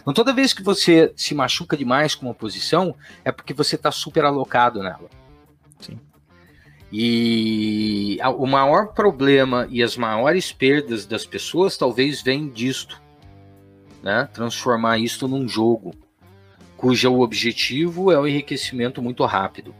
[0.00, 3.90] Então, toda vez que você se machuca demais com uma posição, é porque você está
[3.90, 5.21] super alocado nela.
[6.92, 13.00] E o maior problema e as maiores perdas das pessoas talvez vêm disto,
[14.02, 14.28] né?
[14.34, 15.94] Transformar isto num jogo,
[16.76, 19.74] cujo objetivo é o enriquecimento muito rápido.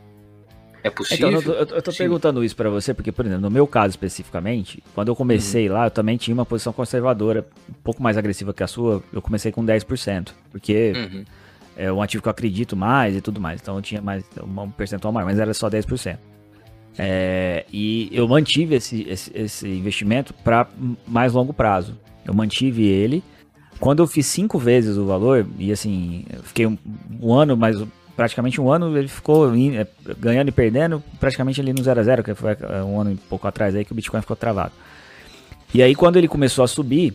[0.83, 1.29] É possível?
[1.29, 3.91] Então, eu, tô, eu tô perguntando isso para você, porque, por exemplo, no meu caso
[3.91, 5.75] especificamente, quando eu comecei uhum.
[5.75, 9.03] lá, eu também tinha uma posição conservadora, um pouco mais agressiva que a sua.
[9.13, 11.25] Eu comecei com 10%, porque uhum.
[11.77, 13.61] é um ativo que eu acredito mais e tudo mais.
[13.61, 16.19] Então eu tinha mais um percentual maior, mas era só 10%.
[16.99, 20.69] É, e eu mantive esse, esse, esse investimento para
[21.07, 21.99] mais longo prazo.
[22.25, 23.23] Eu mantive ele.
[23.81, 26.79] Quando eu fiz cinco vezes o valor, e assim, eu fiquei um,
[27.21, 27.77] um ano mais
[28.15, 29.87] praticamente um ano ele ficou é,
[30.19, 33.17] ganhando e perdendo, praticamente ali no 0 a 0 que foi é, um ano e
[33.17, 34.73] pouco atrás aí que o Bitcoin ficou travado.
[35.75, 37.15] E aí quando ele começou a subir,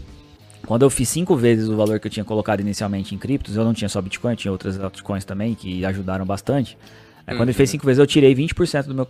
[0.65, 3.63] quando eu fiz cinco vezes o valor que eu tinha colocado inicialmente em criptos, eu
[3.63, 6.77] não tinha só Bitcoin, tinha outras altcoins também que ajudaram bastante.
[7.25, 7.39] Aí uhum.
[7.39, 9.07] quando ele fez cinco vezes, eu tirei 20% do meu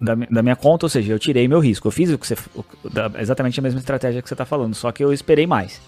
[0.00, 1.88] da, da, minha conta, ou seja, eu tirei meu risco.
[1.88, 4.74] Eu fiz o que você, o, da, exatamente a mesma estratégia que você está falando,
[4.74, 5.80] só que eu esperei mais.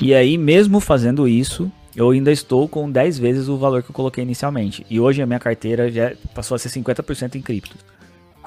[0.00, 3.94] E aí, mesmo fazendo isso, eu ainda estou com 10 vezes o valor que eu
[3.94, 4.84] coloquei inicialmente.
[4.90, 7.76] E hoje a minha carteira já passou a ser 50% em cripto.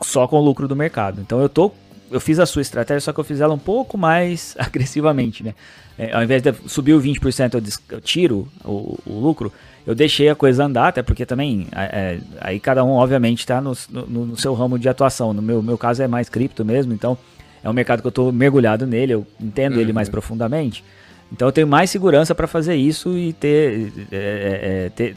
[0.02, 1.22] Só com o lucro do mercado.
[1.22, 1.72] Então eu tô.
[2.10, 5.56] Eu fiz a sua estratégia, só que eu fiz ela um pouco mais agressivamente, né?
[5.98, 9.52] É, ao invés de subir o 20%, eu, des, eu tiro o, o, lucro,
[9.88, 13.62] eu deixei a coisa andar, até porque também é, é aí cada um, obviamente, está
[13.62, 15.34] no, no, no, seu ramo de atuação.
[15.34, 17.18] No meu, meu caso é mais cripto mesmo, então
[17.64, 19.82] é um mercado que eu estou mergulhado nele, eu entendo uhum.
[19.82, 20.84] ele mais profundamente.
[21.32, 25.16] Então eu tenho mais segurança para fazer isso e ter, é, é, é ter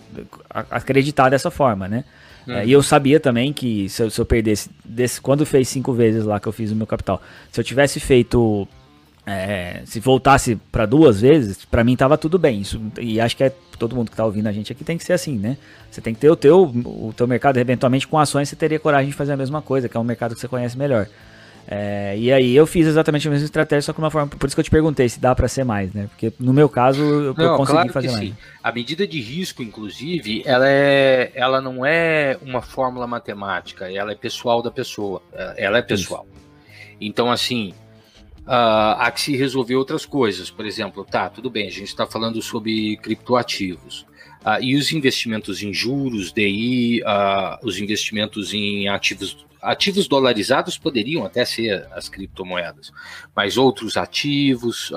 [0.71, 2.05] acreditar dessa forma, né?
[2.47, 2.55] Uhum.
[2.55, 5.93] É, e eu sabia também que se eu, se eu perdesse, desse, quando fez cinco
[5.93, 8.69] vezes lá que eu fiz o meu capital, se eu tivesse feito,
[9.31, 12.61] é, se voltasse para duas vezes, para mim tava tudo bem.
[12.61, 15.05] Isso, e acho que é todo mundo que tá ouvindo a gente aqui tem que
[15.05, 15.57] ser assim, né?
[15.91, 19.11] Você tem que ter o teu, o teu mercado, eventualmente com ações você teria coragem
[19.11, 21.07] de fazer a mesma coisa, que é um mercado que você conhece melhor.
[21.67, 24.27] É, e aí eu fiz exatamente a mesma estratégia, só que uma forma.
[24.29, 26.09] Por isso que eu te perguntei se dá para ser mais, né?
[26.09, 28.29] Porque no meu caso eu, não, eu consegui claro fazer mais.
[28.31, 28.37] Sim.
[28.63, 34.15] A medida de risco, inclusive, ela, é, ela não é uma fórmula matemática, ela é
[34.15, 35.23] pessoal da pessoa.
[35.57, 36.27] Ela é pessoal.
[36.29, 36.41] Isso.
[37.01, 37.73] Então, assim,
[38.47, 40.51] uh, há que se resolver outras coisas.
[40.51, 44.07] Por exemplo, tá, tudo bem, a gente está falando sobre criptoativos.
[44.45, 50.79] Uh, e os investimentos em juros, DI, uh, ah, os investimentos em ativos ativos dolarizados
[50.79, 52.91] poderiam até ser as criptomoedas,
[53.37, 54.91] mas outros ativos,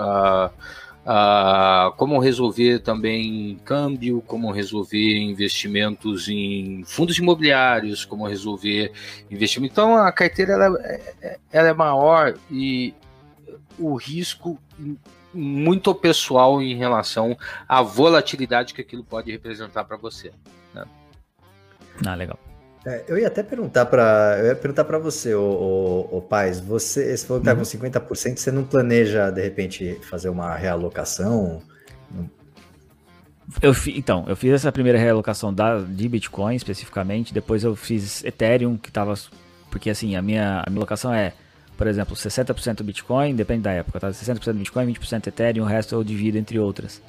[1.98, 8.94] como resolver também câmbio, como resolver investimentos em fundos imobiliários, como resolver
[9.30, 9.74] investimento.
[9.74, 12.94] Então a carteira ela, é, é, ela é maior e
[13.78, 14.60] o risco
[15.34, 20.32] muito pessoal em relação à volatilidade que aquilo pode representar para você.
[20.74, 20.86] Né?
[22.06, 22.40] Ah, legal.
[22.86, 26.60] É, eu ia até perguntar para eu ia perguntar para você, o, o, o Paz,
[26.60, 28.36] você, você falou que tá com 50%, uhum.
[28.36, 31.62] você não planeja de repente fazer uma realocação?
[33.62, 38.24] Eu fi, então, eu fiz essa primeira realocação da, de Bitcoin especificamente, depois eu fiz
[38.24, 39.14] Ethereum, que tava.
[39.70, 41.34] Porque assim, a minha, a minha alocação é,
[41.78, 44.10] por exemplo, 60% Bitcoin, depende da época, tá?
[44.10, 47.02] 60% Bitcoin, 20% Ethereum, o resto eu divido entre outras.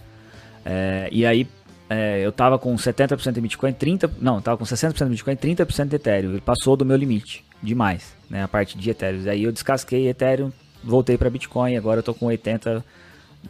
[0.65, 1.47] É, e aí,
[1.89, 5.89] é, eu tava com 70% de Bitcoin, 30%, não, tava com 60% de Bitcoin, 30%
[5.89, 6.31] de Ethereum.
[6.31, 9.31] Ele passou do meu limite, demais, né, a parte de Ethereum.
[9.31, 10.51] Aí eu descasquei Ethereum,
[10.83, 12.85] voltei para Bitcoin, agora eu tô com 80,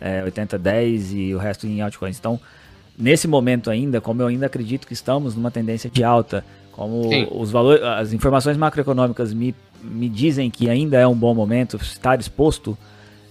[0.00, 2.18] é, 80, 10 e o resto em altcoins.
[2.18, 2.40] Então,
[2.98, 7.28] nesse momento ainda, como eu ainda acredito que estamos numa tendência de alta, como Sim.
[7.30, 12.18] os valores, as informações macroeconômicas me, me dizem que ainda é um bom momento estar
[12.18, 12.76] exposto,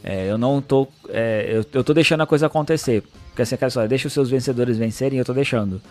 [0.04, 3.04] é, eu não tô, é, eu, eu tô deixando a coisa acontecer.
[3.30, 5.82] Porque assim, aquela história, deixa os seus vencedores vencerem, eu tô deixando.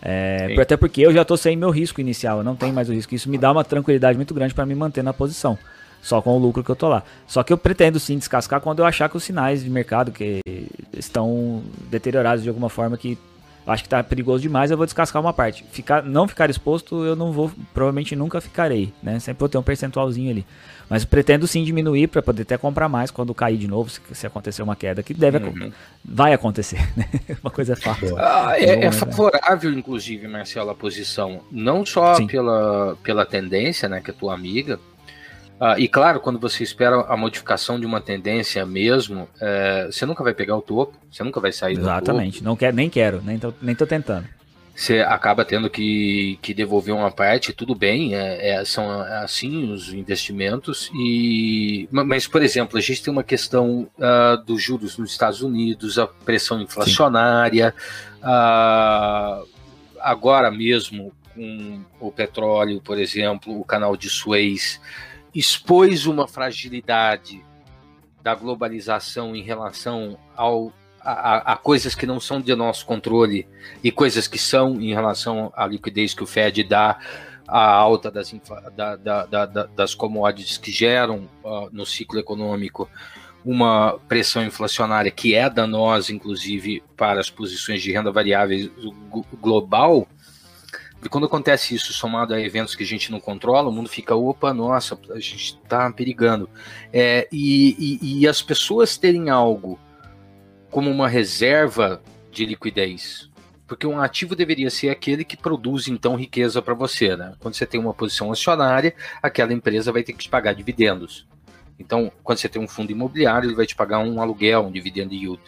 [0.00, 2.92] É, até porque eu já tô sem meu risco inicial, eu não tenho mais o
[2.92, 3.14] risco.
[3.14, 5.58] Isso me dá uma tranquilidade muito grande para me manter na posição.
[6.00, 7.02] Só com o lucro que eu tô lá.
[7.26, 10.40] Só que eu pretendo sim descascar quando eu achar que os sinais de mercado que
[10.96, 13.16] estão deteriorados de alguma forma que
[13.66, 15.64] acho que tá perigoso demais, eu vou descascar uma parte.
[15.70, 19.18] Ficar, não ficar exposto, eu não vou, provavelmente nunca ficarei, né?
[19.18, 20.46] Sempre vou ter um percentualzinho ali.
[20.88, 24.26] Mas pretendo sim diminuir para poder até comprar mais quando cair de novo, se, se
[24.26, 25.72] acontecer uma queda, que deve uhum.
[26.04, 27.08] vai acontecer, né?
[27.42, 28.16] Uma coisa é fácil.
[28.18, 28.92] Ah, é, é, né?
[28.92, 34.78] favorável, inclusive, Marcelo, a posição, não só pela, pela tendência, né, que é tua amiga,
[35.64, 40.24] ah, e claro, quando você espera a modificação de uma tendência mesmo, é, você nunca
[40.24, 42.00] vai pegar o topo, você nunca vai sair Exatamente.
[42.00, 42.10] do topo.
[42.10, 44.26] Exatamente, não nem quero, nem tô, nem tô tentando.
[44.74, 49.92] Você acaba tendo que, que devolver uma parte, tudo bem, é, é, são assim os
[49.92, 50.90] investimentos.
[50.96, 55.96] e Mas, por exemplo, a gente tem uma questão uh, dos juros nos Estados Unidos,
[55.96, 57.72] a pressão inflacionária,
[58.18, 59.46] uh,
[60.00, 64.80] agora mesmo com o petróleo, por exemplo, o canal de Suez
[65.34, 67.44] expôs uma fragilidade
[68.22, 73.48] da globalização em relação ao, a, a, coisas que não são de nosso controle
[73.82, 76.98] e coisas que são em relação à liquidez que o Fed dá,
[77.46, 78.32] a alta das,
[78.74, 82.88] da, da, da, das commodities que geram uh, no ciclo econômico
[83.44, 88.70] uma pressão inflacionária que é danosa, inclusive, para as posições de renda variável
[89.40, 90.06] global
[91.04, 94.14] e quando acontece isso, somado a eventos que a gente não controla, o mundo fica,
[94.14, 96.48] opa, nossa, a gente está perigando.
[96.92, 99.80] É, e, e, e as pessoas terem algo
[100.70, 103.28] como uma reserva de liquidez,
[103.66, 107.34] porque um ativo deveria ser aquele que produz então riqueza para você, né?
[107.40, 111.26] Quando você tem uma posição acionária, aquela empresa vai ter que te pagar dividendos.
[111.78, 115.14] Então, quando você tem um fundo imobiliário, ele vai te pagar um aluguel, um dividendo
[115.14, 115.42] yield.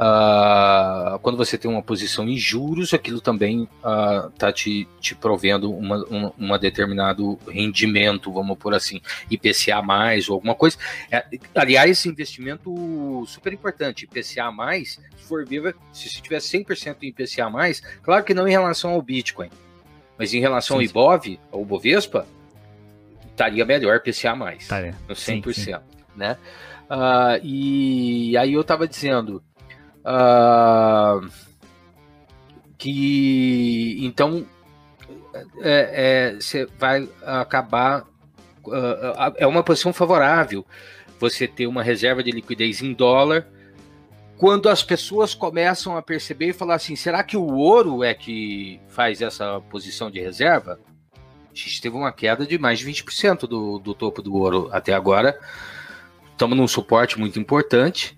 [0.00, 3.68] Uh, quando você tem uma posição em juros, aquilo também
[4.32, 10.26] está uh, te, te provendo uma, um uma determinado rendimento, vamos por assim, IPCA mais
[10.30, 10.78] ou alguma coisa.
[11.10, 11.22] É,
[11.54, 17.50] aliás, investimento super importante, IPCA mais, se for viva, se você tiver 100% em IPCA
[17.50, 19.50] mais, claro que não em relação ao Bitcoin,
[20.16, 22.26] mas em relação sim, ao IBOV, ao Bovespa,
[23.28, 25.74] estaria melhor IPCA mais, tá, no 100%, sim, sim.
[26.16, 26.38] né?
[26.90, 29.40] Uh, e aí eu estava dizendo,
[30.00, 31.28] Uh,
[32.78, 34.46] que então
[36.34, 38.02] você é, é, vai acabar.
[38.64, 40.66] Uh, é uma posição favorável
[41.18, 43.46] você ter uma reserva de liquidez em dólar
[44.40, 48.80] quando as pessoas começam a perceber e falar assim: será que o ouro é que
[48.88, 50.80] faz essa posição de reserva?
[51.14, 54.94] A gente teve uma queda de mais de 20% do, do topo do ouro até
[54.94, 55.38] agora.
[56.32, 58.16] Estamos num suporte muito importante.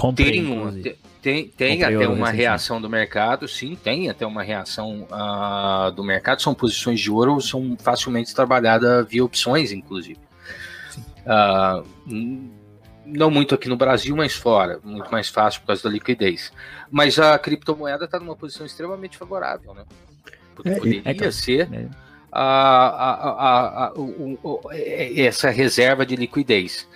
[0.00, 5.92] Comprei, tem, tem, tem até uma reação do mercado, sim, tem até uma reação uh,
[5.92, 6.40] do mercado.
[6.40, 10.18] São posições de ouro, são facilmente trabalhadas via opções, inclusive.
[11.26, 11.84] Uh,
[13.04, 16.50] não muito aqui no Brasil, mas fora, muito mais fácil por causa da liquidez.
[16.90, 19.84] Mas a criptomoeda está numa posição extremamente favorável, né?
[20.54, 21.88] Porque é, poderia é, é, ser é.
[22.32, 23.92] a, a, a,
[25.14, 26.88] essa reserva de liquidez.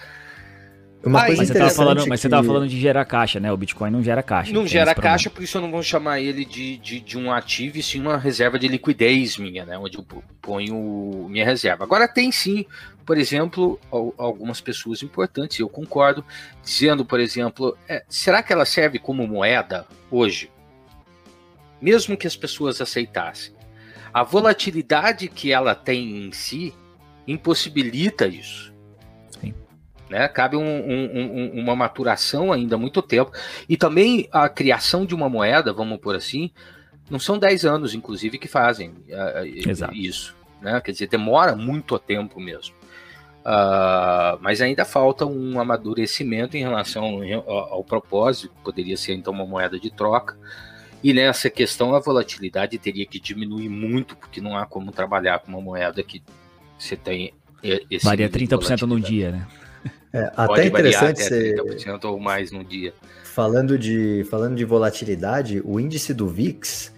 [1.04, 2.08] Uma Aí, coisa mas, você tava falando, que...
[2.08, 3.52] mas você estava falando de gerar caixa, né?
[3.52, 4.52] O Bitcoin não gera caixa.
[4.52, 7.78] Não gera caixa, por isso eu não vou chamar ele de, de, de, um ativo,
[7.78, 9.76] e sim uma reserva de liquidez minha, né?
[9.76, 10.06] Onde eu
[10.40, 11.84] ponho minha reserva.
[11.84, 12.64] Agora tem sim,
[13.04, 13.78] por exemplo,
[14.16, 16.24] algumas pessoas importantes, eu concordo,
[16.62, 20.50] dizendo, por exemplo, é, será que ela serve como moeda hoje?
[21.80, 23.52] Mesmo que as pessoas aceitassem.
[24.12, 26.72] A volatilidade que ela tem em si
[27.26, 28.73] impossibilita isso.
[30.08, 30.28] Né?
[30.28, 33.32] Cabe um, um, um, uma maturação ainda muito tempo.
[33.68, 36.50] E também a criação de uma moeda, vamos por assim,
[37.10, 40.34] não são 10 anos, inclusive, que fazem uh, isso.
[40.60, 40.80] Né?
[40.80, 42.74] Quer dizer, demora muito tempo mesmo.
[43.40, 49.46] Uh, mas ainda falta um amadurecimento em relação ao, ao propósito, poderia ser então uma
[49.46, 50.36] moeda de troca.
[51.02, 55.50] E nessa questão a volatilidade teria que diminuir muito, porque não há como trabalhar com
[55.50, 56.22] uma moeda que
[56.78, 57.34] você tem
[57.90, 59.46] esse Varia 30% no dia, né?
[60.12, 62.94] É, até interessante até 30% ou mais no dia.
[63.24, 66.92] Falando de, falando de volatilidade, o índice do VIX,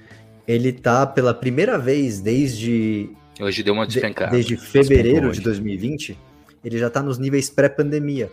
[0.46, 3.08] ele tá pela primeira vez desde
[3.40, 4.30] hoje deu uma despencada.
[4.30, 6.18] De, desde fevereiro de 2020,
[6.62, 8.30] ele já está nos níveis pré-pandemia.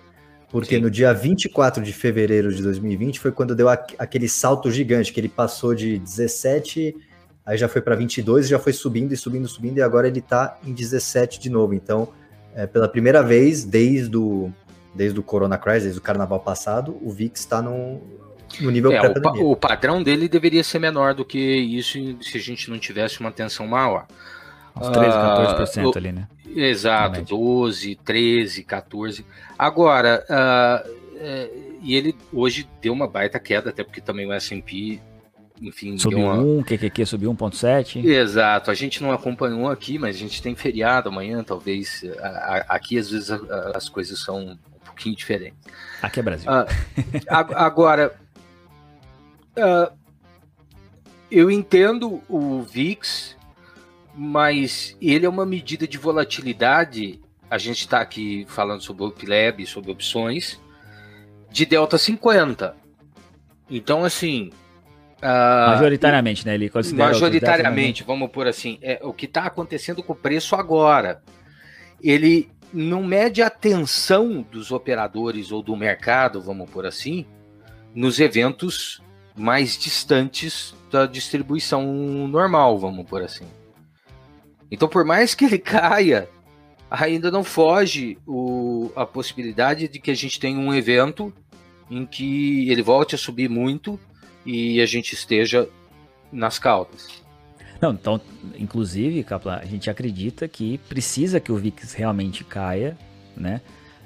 [0.50, 0.82] Porque Sim.
[0.82, 5.30] no dia 24 de fevereiro de 2020 foi quando deu aquele salto gigante, que ele
[5.30, 6.96] passou de 17,
[7.44, 10.60] aí já foi para 22, já foi subindo e subindo, subindo, e agora ele está
[10.64, 11.74] em 17 de novo.
[11.74, 12.10] Então,
[12.56, 14.52] é, pela primeira vez desde o,
[14.94, 18.02] desde o Corona Crisis, desde o carnaval passado, o VIX está no,
[18.60, 22.42] no nível é, o, o, padrão dele deveria ser menor do que isso se a
[22.42, 24.06] gente não tivesse uma tensão maior.
[24.76, 26.28] Uns 13, 14% uh, ali, né?
[26.56, 29.26] Exato, 12, 13, 14.
[29.58, 31.50] Agora, uh, é,
[31.82, 35.00] e ele hoje deu uma baita queda, até porque também o S&P
[35.64, 35.98] enfim.
[35.98, 36.36] Subiu uma...
[36.36, 38.04] 1, QQQ subiu 1.7.
[38.06, 42.04] Exato, a gente não acompanhou aqui, mas a gente tem feriado amanhã, talvez.
[42.68, 43.32] aqui às vezes
[43.74, 45.58] as coisas são um pouquinho diferentes.
[46.02, 46.52] Aqui é Brasil.
[46.52, 46.66] Uh,
[47.56, 48.14] agora,
[49.58, 49.92] uh,
[51.32, 53.38] eu entendo o VIX,
[54.14, 57.20] mas ele é uma medida de volatilidade.
[57.50, 60.60] A gente está aqui falando sobre o UpLab, sobre opções,
[61.50, 62.76] de delta 50.
[63.70, 64.52] Então, assim.
[65.24, 66.56] Uh, majoritariamente, né?
[66.56, 71.24] Ele considera majoritariamente, vamos por assim, é o que está acontecendo com o preço agora.
[72.02, 77.26] Ele não mede a atenção dos operadores ou do mercado, vamos por assim,
[77.96, 79.02] nos eventos
[79.34, 81.84] mais distantes da distribuição
[82.28, 83.46] normal, vamos por assim.
[84.70, 86.28] Então, por mais que ele caia,
[86.92, 91.34] ainda não foge o, a possibilidade de que a gente tenha um evento
[91.90, 93.98] em que ele volte a subir muito
[94.46, 95.68] e a gente esteja
[96.32, 97.24] nas caudas.
[97.82, 98.20] Não, então,
[98.58, 102.98] inclusive, Kaplan, a gente acredita que precisa que o VIX realmente caia,
[103.36, 103.62] né?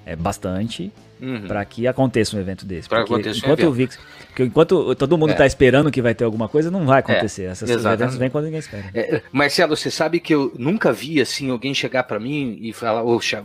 [0.05, 0.91] É bastante
[1.21, 1.47] uhum.
[1.47, 2.87] para que aconteça um evento desse.
[2.87, 5.47] Pra porque enquanto um o VIX, porque enquanto todo mundo está é.
[5.47, 7.43] esperando que vai ter alguma coisa, não vai acontecer.
[7.43, 8.85] É, Essas eventos vêm quando ninguém espera.
[8.93, 13.03] É, Marcelo, você sabe que eu nunca vi assim alguém chegar para mim e falar,
[13.03, 13.43] Oxa,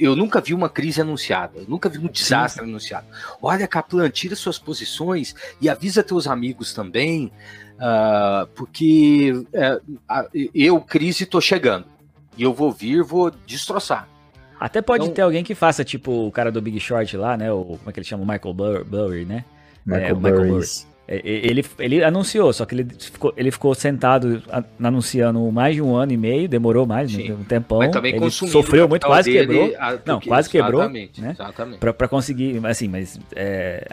[0.00, 2.70] eu nunca vi uma crise anunciada, eu nunca vi um desastre Sim.
[2.70, 3.06] anunciado.
[3.42, 7.30] Olha, Kaplan, tira suas posições e avisa teus amigos também.
[7.76, 11.84] Uh, porque uh, eu, crise, estou chegando.
[12.36, 14.08] E eu vou vir, vou destroçar.
[14.58, 17.52] Até pode então, ter alguém que faça, tipo o cara do Big Short lá, né?
[17.52, 18.22] O, como é que ele chama?
[18.22, 19.44] O Michael Burry, né?
[19.84, 20.66] Michael, é, Michael Burry.
[21.08, 24.42] É, ele, ele anunciou, só que ele ficou, ele ficou sentado
[24.82, 27.78] anunciando mais de um ano e meio, demorou mais, né, um tempão.
[27.78, 29.72] Mas também ele sofreu muito, quase quebrou.
[29.78, 30.80] A, não, quase quebrou.
[30.80, 31.30] Exatamente, né?
[31.30, 31.78] exatamente.
[31.78, 33.86] Pra, pra conseguir, assim, mas é,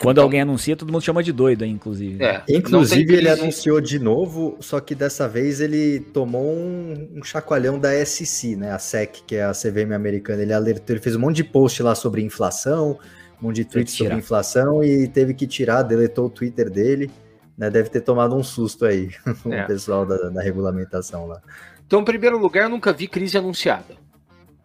[0.00, 2.24] quando então, alguém anuncia, todo mundo chama de doido, inclusive.
[2.24, 7.78] É, inclusive, ele anunciou de novo, só que dessa vez ele tomou um, um, chacoalhão
[7.78, 8.72] da SEC, né?
[8.72, 10.40] A SEC, que é a CVM americana.
[10.40, 12.98] Ele alertou, ele fez um monte de post lá sobre inflação,
[13.40, 17.10] um monte de tweets sobre inflação e teve que tirar, deletou o Twitter dele.
[17.56, 17.68] Né?
[17.68, 19.10] Deve ter tomado um susto aí,
[19.50, 19.64] é.
[19.64, 21.42] o pessoal da, da regulamentação lá.
[21.86, 24.00] Então, em primeiro lugar, eu nunca vi crise anunciada.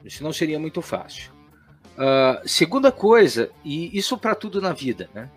[0.05, 1.34] Isso não seria muito fácil.
[1.95, 5.29] Uh, segunda coisa, e isso para tudo na vida, né?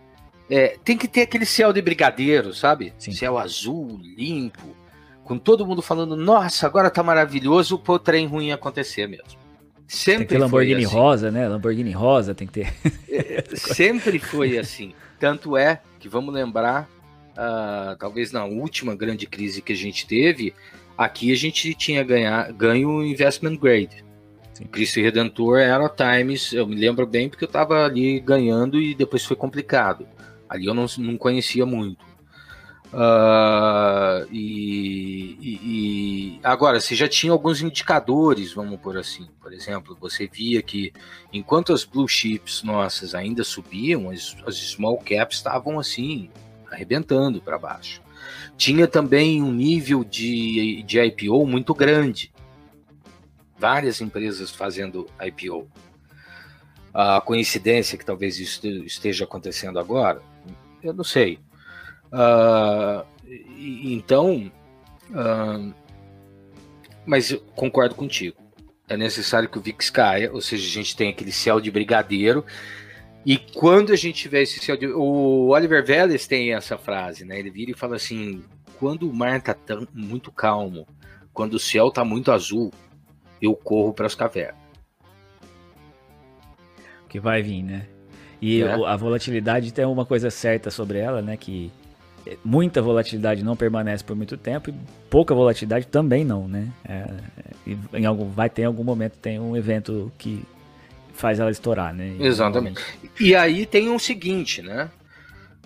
[0.51, 2.93] É, tem que ter aquele céu de brigadeiro, sabe?
[2.99, 3.13] Sim.
[3.13, 4.75] Céu azul, limpo,
[5.23, 9.39] com todo mundo falando, nossa, agora tá maravilhoso, o trem ruim acontecer mesmo.
[9.87, 10.95] Sempre tem que ter Lamborghini assim.
[10.95, 11.49] rosa, né?
[11.49, 12.75] Lamborghini rosa tem que ter.
[13.11, 14.95] É, sempre foi assim.
[15.19, 16.89] Tanto é que vamos lembrar,
[17.33, 20.55] uh, talvez na última grande crise que a gente teve,
[20.97, 24.05] aqui a gente tinha ganhar, ganho o investment grade.
[24.59, 24.65] Sim.
[24.65, 29.25] Cristo Redentor era Times, eu me lembro bem porque eu estava ali ganhando e depois
[29.25, 30.05] foi complicado.
[30.49, 32.05] Ali eu não, não conhecia muito.
[32.93, 39.29] Uh, e, e, e, agora, você já tinha alguns indicadores, vamos por assim.
[39.41, 40.93] Por exemplo, você via que
[41.33, 46.31] enquanto as blue chips nossas ainda subiam, as, as small caps estavam assim,
[46.69, 48.03] arrebentando para baixo.
[48.57, 52.33] Tinha também um nível de, de IPO muito grande
[53.59, 55.69] várias empresas fazendo IPO.
[56.93, 60.23] A coincidência que talvez isso esteja acontecendo agora,
[60.83, 61.39] eu não sei.
[62.07, 64.51] Uh, então,
[65.11, 65.75] uh,
[67.05, 68.37] mas eu concordo contigo.
[68.89, 72.45] É necessário que o VIX caia, ou seja, a gente tem aquele céu de brigadeiro.
[73.25, 74.87] E quando a gente tiver esse céu de.
[74.87, 77.39] O Oliver Vélez tem essa frase, né?
[77.39, 78.43] Ele vira e fala assim:
[78.79, 79.55] quando o mar está
[79.93, 80.87] muito calmo,
[81.35, 82.73] quando o céu está muito azul,
[83.41, 84.57] eu corro para as cavernas.
[87.09, 87.87] Que vai vir, né?
[88.41, 88.71] E é.
[88.71, 91.37] a volatilidade tem uma coisa certa sobre ela, né?
[91.37, 91.73] Que
[92.45, 94.75] muita volatilidade não permanece por muito tempo e
[95.09, 96.69] pouca volatilidade também não, né?
[96.85, 97.07] É,
[97.95, 100.45] em algum, vai ter em algum momento tem um evento que
[101.15, 102.17] faz ela estourar, né?
[102.21, 102.81] Exatamente.
[103.19, 104.91] E aí tem um seguinte, né?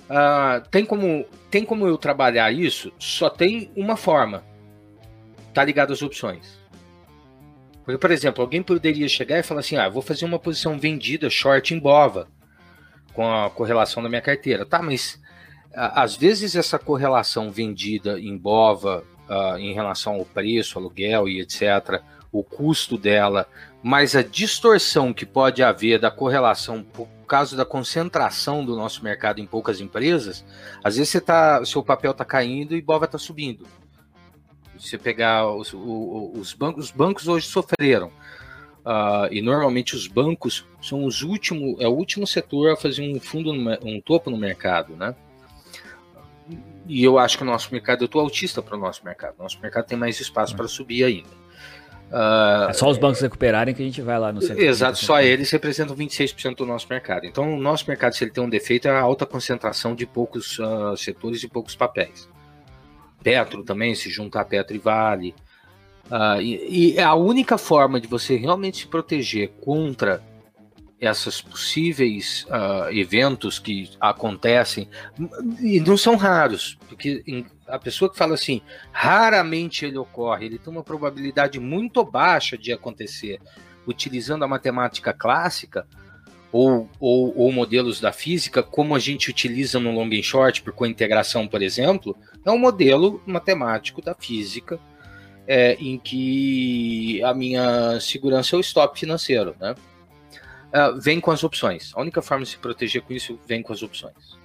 [0.08, 2.92] Uh, tem, como, tem como eu trabalhar isso?
[2.98, 4.42] Só tem uma forma.
[5.54, 6.61] Tá ligado às opções.
[7.84, 11.28] Porque, por exemplo, alguém poderia chegar e falar assim: ah, vou fazer uma posição vendida
[11.28, 12.28] short em Bova
[13.12, 14.64] com a correlação da minha carteira.
[14.64, 15.20] Tá, mas
[15.74, 22.00] às vezes essa correlação vendida em Bova uh, em relação ao preço, aluguel e etc.,
[22.30, 23.46] o custo dela,
[23.82, 29.38] mas a distorção que pode haver da correlação por causa da concentração do nosso mercado
[29.38, 30.42] em poucas empresas,
[30.82, 33.66] às vezes você tá, seu papel está caindo e Bova está subindo
[34.88, 38.08] você pegar os, os, bancos, os bancos hoje sofreram.
[38.84, 43.20] Uh, e normalmente os bancos são os últimos, é o último setor a fazer um
[43.20, 45.14] fundo, um topo no mercado, né?
[46.86, 49.34] e eu acho que o nosso mercado, eu estou autista para o nosso mercado.
[49.38, 51.42] Nosso mercado tem mais espaço para subir ainda.
[52.10, 54.62] Uh, é só os bancos recuperarem que a gente vai lá no centro.
[54.62, 57.24] Exato, só eles representam 26% do nosso mercado.
[57.24, 60.58] Então, o nosso mercado, se ele tem um defeito, é a alta concentração de poucos
[60.58, 62.28] uh, setores e poucos papéis.
[63.22, 65.34] Petro também, se juntar Petro e Vale.
[66.06, 70.22] Uh, e, e a única forma de você realmente se proteger contra
[71.02, 74.88] essas possíveis uh, eventos que acontecem,
[75.60, 78.62] e não são raros, porque a pessoa que fala assim,
[78.92, 83.40] raramente ele ocorre, ele tem uma probabilidade muito baixa de acontecer,
[83.84, 85.84] utilizando a matemática clássica,
[86.52, 90.72] ou, ou, ou, modelos da física, como a gente utiliza no long and short, por
[90.72, 92.14] cointegração, por exemplo,
[92.44, 94.78] é um modelo matemático da física,
[95.46, 99.74] é, em que a minha segurança é o stop financeiro, né?
[100.72, 101.92] uh, vem com as opções.
[101.94, 104.38] A única forma de se proteger com isso vem com as opções.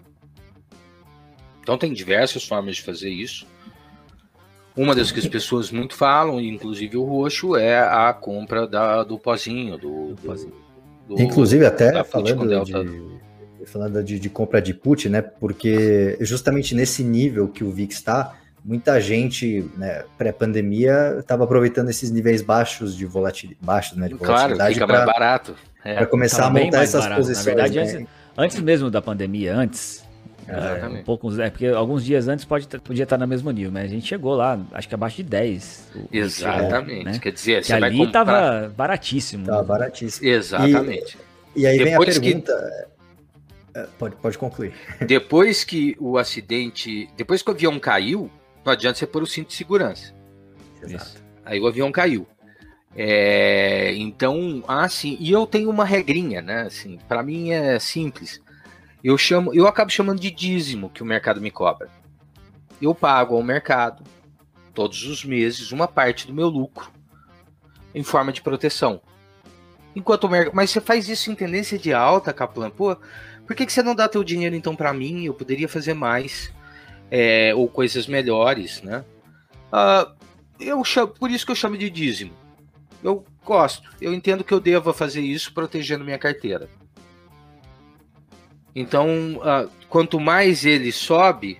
[1.61, 3.47] Então tem diversas formas de fazer isso.
[4.75, 9.17] Uma das que as pessoas muito falam, inclusive o roxo, é a compra da, do
[9.17, 10.51] pozinho, do, do,
[11.07, 13.16] do inclusive até falando de,
[13.67, 15.21] falando de, de, compra de put, né?
[15.21, 18.35] Porque justamente nesse nível que o VIX está,
[18.67, 23.07] muita gente, né, pré-pandemia, estava aproveitando esses níveis baixos de
[23.61, 24.57] baixos, né, de volatilidade.
[24.57, 25.55] Claro, fica pra, mais barato.
[25.85, 27.21] É, para começar a montar essas barato.
[27.21, 27.45] posições.
[27.45, 27.83] Na verdade, né?
[27.83, 28.07] antes,
[28.37, 30.05] antes, mesmo da pandemia, antes.
[30.49, 33.83] É, um pouco, é, porque alguns dias antes pode, podia estar no mesmo nível, mas
[33.83, 35.91] a gente chegou lá, acho que abaixo de 10.
[36.11, 37.05] Exatamente.
[37.05, 37.19] Né?
[37.19, 38.25] Quer dizer, que ali comprar...
[38.25, 39.45] tava baratíssimo.
[39.45, 40.27] Tava baratíssimo.
[40.27, 41.17] Exatamente.
[41.53, 42.53] E, e aí Depois vem a pergunta.
[42.53, 42.96] Que...
[43.77, 44.73] É, pode, pode concluir.
[45.05, 47.07] Depois que o acidente.
[47.15, 48.31] Depois que o avião caiu,
[48.65, 50.15] não adianta você pôr o cinto de segurança.
[50.81, 51.23] Exato.
[51.45, 52.27] Aí o avião caiu.
[52.95, 56.61] É, então, assim, e eu tenho uma regrinha, né?
[56.63, 58.41] Assim, para mim é simples.
[59.03, 61.87] Eu chamo, eu acabo chamando de dízimo que o mercado me cobra.
[62.81, 64.03] Eu pago ao mercado
[64.73, 66.91] todos os meses uma parte do meu lucro
[67.93, 68.99] em forma de proteção.
[69.95, 72.71] Enquanto o mercado, mas você faz isso em tendência de alta, Kaplan.
[72.71, 72.97] Pô,
[73.47, 75.23] por que, que você não dá teu dinheiro então para mim?
[75.23, 76.53] Eu poderia fazer mais
[77.09, 79.03] é, ou coisas melhores, né?
[79.71, 80.13] Uh,
[80.59, 82.33] eu chamo, por isso que eu chamo de dízimo
[83.03, 83.89] eu gosto.
[84.01, 86.69] Eu entendo que eu devo fazer isso protegendo minha carteira.
[88.75, 91.59] Então, uh, quanto mais ele sobe,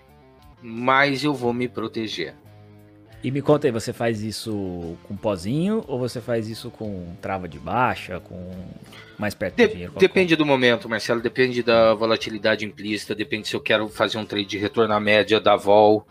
[0.62, 2.36] mais eu vou me proteger.
[3.24, 7.48] E me conta aí, você faz isso com pozinho ou você faz isso com trava
[7.48, 8.52] de baixa, com
[9.18, 9.94] mais perto de, do dinheiro?
[9.98, 14.46] Depende do momento, Marcelo, depende da volatilidade implícita, depende se eu quero fazer um trade
[14.46, 16.06] de retorno à média da vol,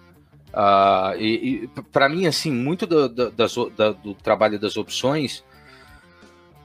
[0.57, 5.45] Uh, e, e para mim, assim, muito do, do, das, do trabalho das opções,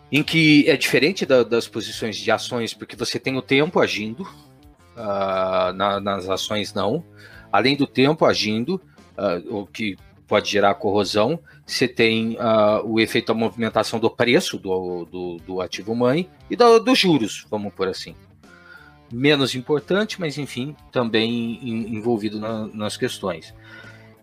[0.09, 4.21] em que é diferente da, das posições de ações, porque você tem o tempo agindo,
[4.21, 7.03] uh, na, nas ações não,
[7.51, 8.81] além do tempo agindo,
[9.17, 9.97] uh, o que
[10.31, 12.37] pode gerar corrosão, você tem
[12.85, 17.45] o efeito da movimentação do preço do, do, do ativo mãe e do, dos juros,
[17.51, 18.15] vamos por assim.
[19.11, 21.59] Menos importante, mas enfim, também
[21.93, 23.53] envolvido na, nas questões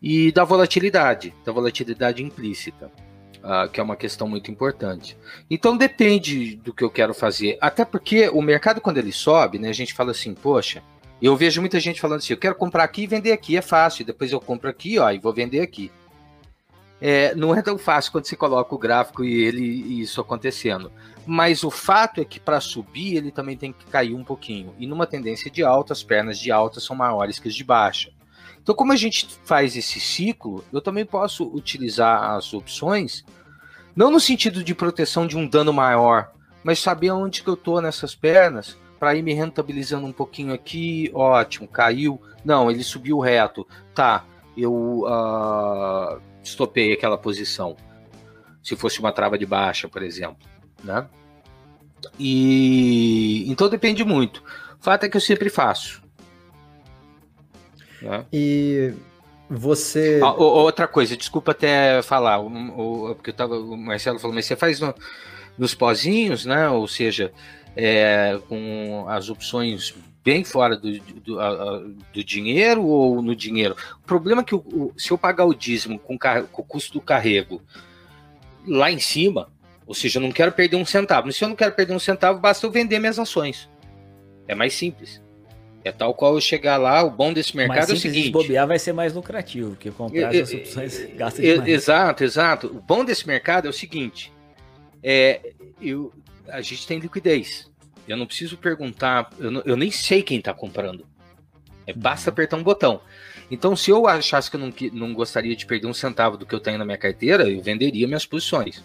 [0.03, 2.91] e da volatilidade, da volatilidade implícita,
[3.39, 5.17] uh, que é uma questão muito importante.
[5.51, 9.69] Então depende do que eu quero fazer, até porque o mercado quando ele sobe, né,
[9.69, 10.83] a gente fala assim, poxa,
[11.21, 14.07] eu vejo muita gente falando assim, eu quero comprar aqui e vender aqui, é fácil,
[14.07, 15.91] depois eu compro aqui, ó, e vou vender aqui.
[17.01, 20.91] É, não é tão fácil quando você coloca o gráfico e ele e isso acontecendo.
[21.27, 24.75] Mas o fato é que para subir ele também tem que cair um pouquinho.
[24.79, 28.11] E numa tendência de alta, as pernas de alta são maiores que as de baixa.
[28.61, 33.25] Então, como a gente faz esse ciclo, eu também posso utilizar as opções,
[33.97, 36.33] não no sentido de proteção de um dano maior,
[36.63, 41.11] mas saber onde que eu estou nessas pernas para ir me rentabilizando um pouquinho aqui,
[41.15, 44.25] ótimo, caiu, não, ele subiu reto, tá,
[44.59, 47.77] eu uh, estopei aquela posição,
[48.63, 50.47] se fosse uma trava de baixa, por exemplo,
[50.83, 51.07] né?
[52.19, 54.43] E então depende muito.
[54.79, 56.03] O fato é que eu sempre faço.
[58.03, 58.25] Né?
[58.33, 58.95] E
[59.49, 60.21] você.
[60.23, 62.39] Ah, outra coisa, desculpa até falar,
[63.15, 64.95] porque eu tava, o Marcelo falou, mas você faz no,
[65.57, 66.69] nos pozinhos, né?
[66.69, 67.33] Ou seja,
[67.75, 69.95] é, com as opções
[70.29, 71.39] bem fora do, do,
[72.13, 73.75] do, dinheiro ou no dinheiro.
[74.03, 77.01] O problema é que o, se eu pagar o dízimo com, com, o custo do
[77.01, 77.63] carrego
[78.67, 79.49] lá em cima,
[79.87, 81.29] ou seja, eu não quero perder um centavo.
[81.29, 83.71] Mas se eu não quero perder um centavo, basta eu vender minhas ações.
[84.47, 85.23] É mais simples.
[85.83, 88.31] É tal qual eu chegar lá, o bom desse mercado é o seguinte.
[88.31, 91.69] bobear vai ser mais lucrativo, porque comprar essas opções gasta demais.
[91.69, 92.67] Exato, exato.
[92.67, 94.31] O bom desse mercado é o seguinte:
[95.03, 96.13] é, eu,
[96.49, 97.71] a gente tem liquidez.
[98.09, 101.07] Eu não preciso perguntar, eu, não, eu nem sei quem está comprando.
[101.87, 103.01] É, basta apertar um botão.
[103.51, 106.55] Então, se eu achasse que eu não, não gostaria de perder um centavo do que
[106.55, 108.85] eu tenho na minha carteira, eu venderia minhas posições.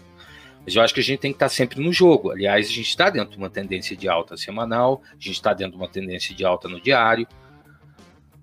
[0.64, 2.30] Mas eu acho que a gente tem que estar sempre no jogo.
[2.30, 5.72] Aliás, a gente está dentro de uma tendência de alta semanal, a gente está dentro
[5.72, 7.26] de uma tendência de alta no diário.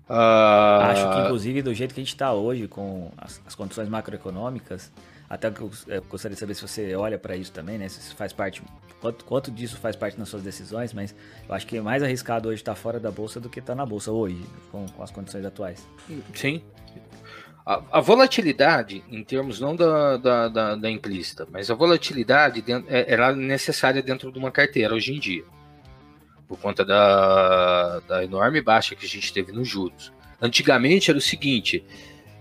[0.08, 0.82] Uh...
[0.82, 4.92] Acho que, inclusive, do jeito que a gente está hoje, com as, as, condições macroeconômicas,
[5.28, 7.88] até que eu, eu, gostaria de saber se você olha para isso também, né?
[7.88, 8.62] Se faz parte,
[9.02, 11.14] quanto, quanto disso faz parte das suas decisões, mas
[11.46, 13.72] eu acho que é mais arriscado hoje estar tá fora da bolsa do que estar
[13.72, 14.40] tá na bolsa hoje,
[14.70, 15.84] com, com as condições atuais.
[16.32, 16.62] Sim,
[17.66, 22.92] a, a, volatilidade, em termos não da, da, da, da implícita, mas a volatilidade dentro,
[22.92, 25.44] é, ela é necessária dentro de uma carteira hoje em dia,
[26.46, 30.12] por conta da, da enorme baixa que a gente teve nos juros.
[30.40, 31.84] Antigamente era o seguinte,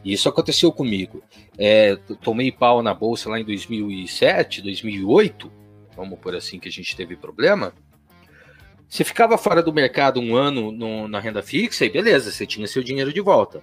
[0.03, 1.24] e isso aconteceu comigo,
[1.57, 5.61] é, tomei pau na bolsa lá em 2007, 2008,
[6.02, 7.74] vamos por assim que a gente teve problema,
[8.89, 12.68] você ficava fora do mercado um ano no, na renda fixa e beleza, você tinha
[12.68, 13.62] seu dinheiro de volta.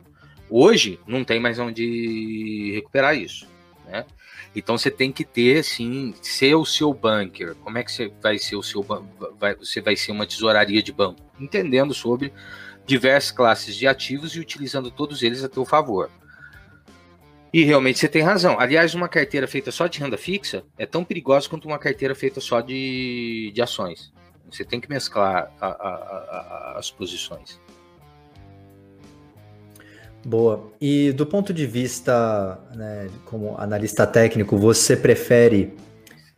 [0.48, 3.46] Hoje não tem mais onde recuperar isso,
[3.86, 4.06] né?
[4.56, 7.54] Então você tem que ter, sim, ser o seu bunker.
[7.56, 8.82] Como é que você vai ser o seu
[9.38, 12.32] vai, você vai ser uma tesouraria de banco, entendendo sobre
[12.86, 16.08] diversas classes de ativos e utilizando todos eles a teu favor.
[17.52, 18.58] E realmente você tem razão.
[18.60, 22.40] Aliás, uma carteira feita só de renda fixa é tão perigosa quanto uma carteira feita
[22.40, 24.12] só de, de ações.
[24.50, 27.60] Você tem que mesclar a, a, a, as posições.
[30.24, 30.72] Boa.
[30.80, 35.74] E do ponto de vista, né, como analista técnico, você prefere,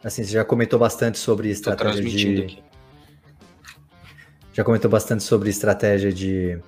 [0.03, 2.43] assim, você já comentou bastante sobre estratégia de...
[2.43, 2.63] Aqui.
[4.53, 6.59] Já comentou bastante sobre estratégia de,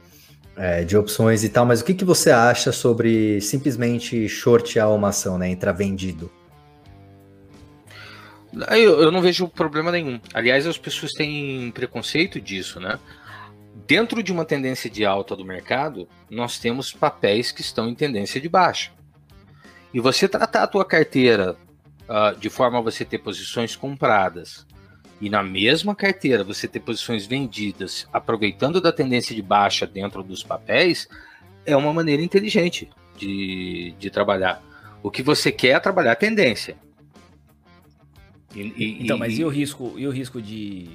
[0.57, 5.09] é, de opções e tal, mas o que, que você acha sobre simplesmente shortear uma
[5.09, 6.31] ação, né, entrar vendido?
[8.71, 10.21] Eu, eu não vejo problema nenhum.
[10.35, 12.99] Aliás, as pessoas têm preconceito disso, né?
[13.87, 18.41] dentro de uma tendência de alta do mercado, nós temos papéis que estão em tendência
[18.41, 18.93] de baixa.
[19.93, 21.57] E você tratar a tua carteira
[22.03, 24.67] uh, de forma a você ter posições compradas
[25.23, 30.43] e na mesma carteira você ter posições vendidas, aproveitando da tendência de baixa dentro dos
[30.43, 31.09] papéis,
[31.65, 34.61] é uma maneira inteligente de, de trabalhar.
[35.01, 36.77] O que você quer é trabalhar a tendência.
[38.53, 40.89] E, e, então, mas e, e o risco, e o risco de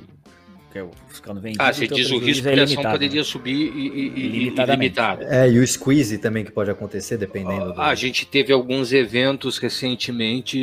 [0.71, 1.63] que é ficando vendido.
[1.63, 3.23] Ah, você diz o risco é de ação poderia né?
[3.23, 5.23] subir e, e, ilimitado.
[5.23, 7.73] É, e o squeeze também que pode acontecer, dependendo.
[7.73, 7.81] do...
[7.81, 10.57] A gente teve alguns eventos recentemente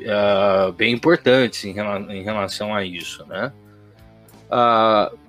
[0.00, 3.52] uh, bem importantes em, rela em, relação a isso, né?
[4.46, 5.23] Uh,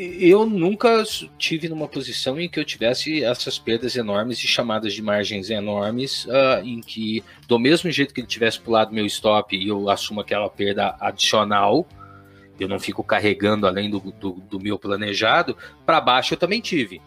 [0.00, 1.02] eu nunca
[1.36, 6.24] tive numa posição em que eu tivesse essas perdas enormes e chamadas de margens enormes,
[6.26, 10.20] uh, em que, do mesmo jeito que ele tivesse pulado meu stop e eu assumo
[10.20, 11.84] aquela perda adicional,
[12.60, 17.02] eu não fico carregando além do, do, do meu planejado, para baixo eu também tive.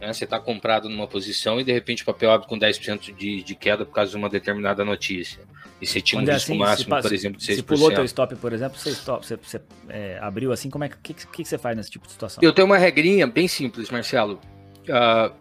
[0.00, 0.12] Né?
[0.12, 3.54] Você está comprado numa posição e de repente o papel abre com 10% de, de
[3.56, 5.42] queda por causa de uma determinada notícia.
[5.84, 7.56] E você tinha um risco assim, máximo, por exemplo, de 6%.
[7.56, 9.60] Se pulou teu stop, por exemplo, você, stop, você, você
[9.90, 12.42] é, abriu assim, como é que, que, que, você faz nesse tipo de situação?
[12.42, 14.40] Eu tenho uma regrinha bem simples, Marcelo.
[14.88, 15.34] Uh,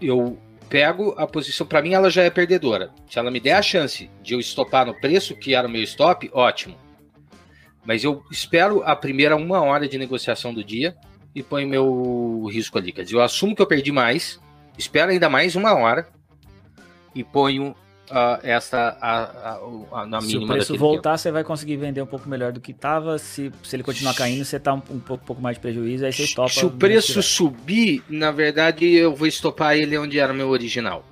[0.00, 0.38] eu
[0.70, 2.90] pego a posição, para mim ela já é perdedora.
[3.10, 5.82] Se ela me der a chance de eu estopar no preço que era o meu
[5.82, 6.78] stop, ótimo.
[7.84, 10.96] Mas eu espero a primeira uma hora de negociação do dia
[11.34, 12.90] e ponho meu risco ali.
[12.90, 14.40] Quer dizer, eu assumo que eu perdi mais,
[14.78, 16.08] espero ainda mais uma hora
[17.14, 17.74] e ponho
[18.10, 20.20] uh, essa a, a, a, na mínima.
[20.20, 21.18] Se o preço voltar, tempo.
[21.18, 23.18] você vai conseguir vender um pouco melhor do que estava.
[23.18, 26.12] Se, se ele continuar caindo, você está um, um, pouco, pouco mais de prejuízo, aí
[26.12, 26.48] você estopa.
[26.48, 31.04] Se o preço subir, na verdade, eu vou estopar ele onde era o meu original.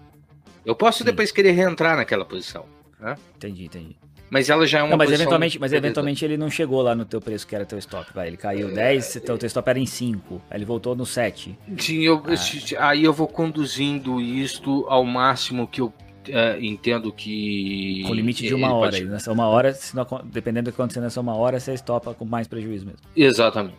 [0.64, 1.05] Eu posso Sim.
[1.05, 2.66] depois querer reentrar naquela posição.
[3.01, 3.16] Né?
[3.36, 3.96] Entendi, entendi.
[4.30, 7.07] Mas ela já é uma não, mas eventualmente, mas eventualmente ele não chegou lá no
[7.07, 8.26] teu preço que era teu stop, vai.
[8.26, 10.42] Ele caiu é, 10, então teu stop era em 5.
[10.51, 11.59] Aí ele voltou no 7.
[11.78, 12.88] Sim, eu, ah.
[12.88, 15.92] aí eu vou conduzindo isto ao máximo que eu
[16.30, 18.02] é, entendo que.
[18.06, 18.92] Com limite de uma hora.
[18.92, 19.04] Pode...
[19.04, 22.46] Nessa uma hora, não, dependendo do que acontecer nessa uma hora, você estopa com mais
[22.46, 23.00] prejuízo mesmo.
[23.16, 23.76] Exatamente.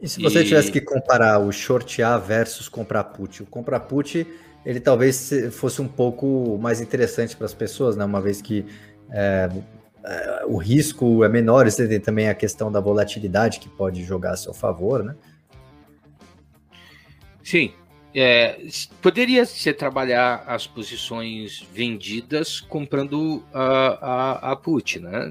[0.00, 0.44] E se você e...
[0.44, 3.42] tivesse que comparar o shortear versus comprar put?
[3.42, 4.26] O comprar put,
[4.64, 8.04] ele talvez fosse um pouco mais interessante para as pessoas, né?
[8.04, 8.64] Uma vez que
[9.10, 9.50] é,
[10.04, 14.32] é, o risco é menor, você tem também a questão da volatilidade que pode jogar
[14.32, 15.14] a seu favor, né?
[17.42, 17.72] Sim.
[18.14, 18.58] É,
[19.00, 25.30] poderia ser trabalhar as posições vendidas comprando a, a, a put, né?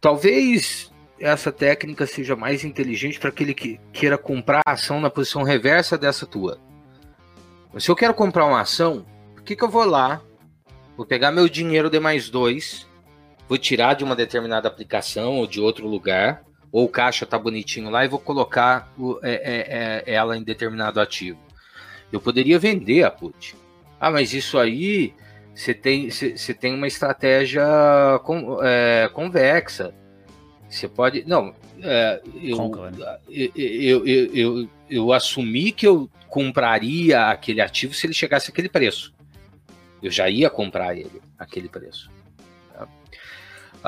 [0.00, 5.42] Talvez essa técnica seja mais inteligente para aquele que queira comprar a ação na posição
[5.42, 6.58] reversa dessa tua.
[7.78, 9.04] Se eu quero comprar uma ação,
[9.34, 10.22] por que, que eu vou lá
[10.96, 12.86] Vou pegar meu dinheiro de mais dois,
[13.46, 16.42] vou tirar de uma determinada aplicação ou de outro lugar,
[16.72, 20.42] ou o caixa tá bonitinho lá e vou colocar o, é, é, é, ela em
[20.42, 21.38] determinado ativo.
[22.12, 23.56] Eu poderia vender a put.
[24.00, 25.14] Ah, mas isso aí
[25.54, 27.64] você tem, você tem uma estratégia
[28.24, 29.94] com, é, convexa.
[30.68, 31.24] Você pode.
[31.26, 32.72] Não, é, eu,
[33.28, 38.68] eu, eu, eu, eu, eu assumi que eu compraria aquele ativo se ele chegasse àquele
[38.68, 39.14] preço.
[40.02, 42.10] Eu já ia comprar ele aquele preço.
[42.74, 42.86] Tá?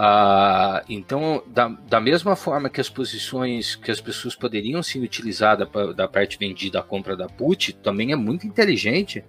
[0.01, 5.69] Ah, então, da, da mesma forma que as posições que as pessoas poderiam ser utilizadas
[5.69, 9.25] pra, da parte vendida à compra da put, também é muito inteligente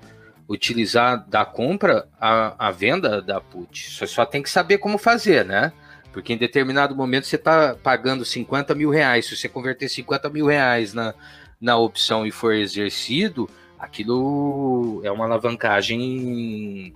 [0.47, 3.89] utilizar da compra a, a venda da put.
[3.89, 5.73] Você só tem que saber como fazer, né?
[6.13, 9.25] Porque em determinado momento você está pagando 50 mil reais.
[9.25, 11.15] Se você converter 50 mil reais na,
[11.59, 13.49] na opção e for exercido,
[13.79, 16.95] aquilo é uma alavancagem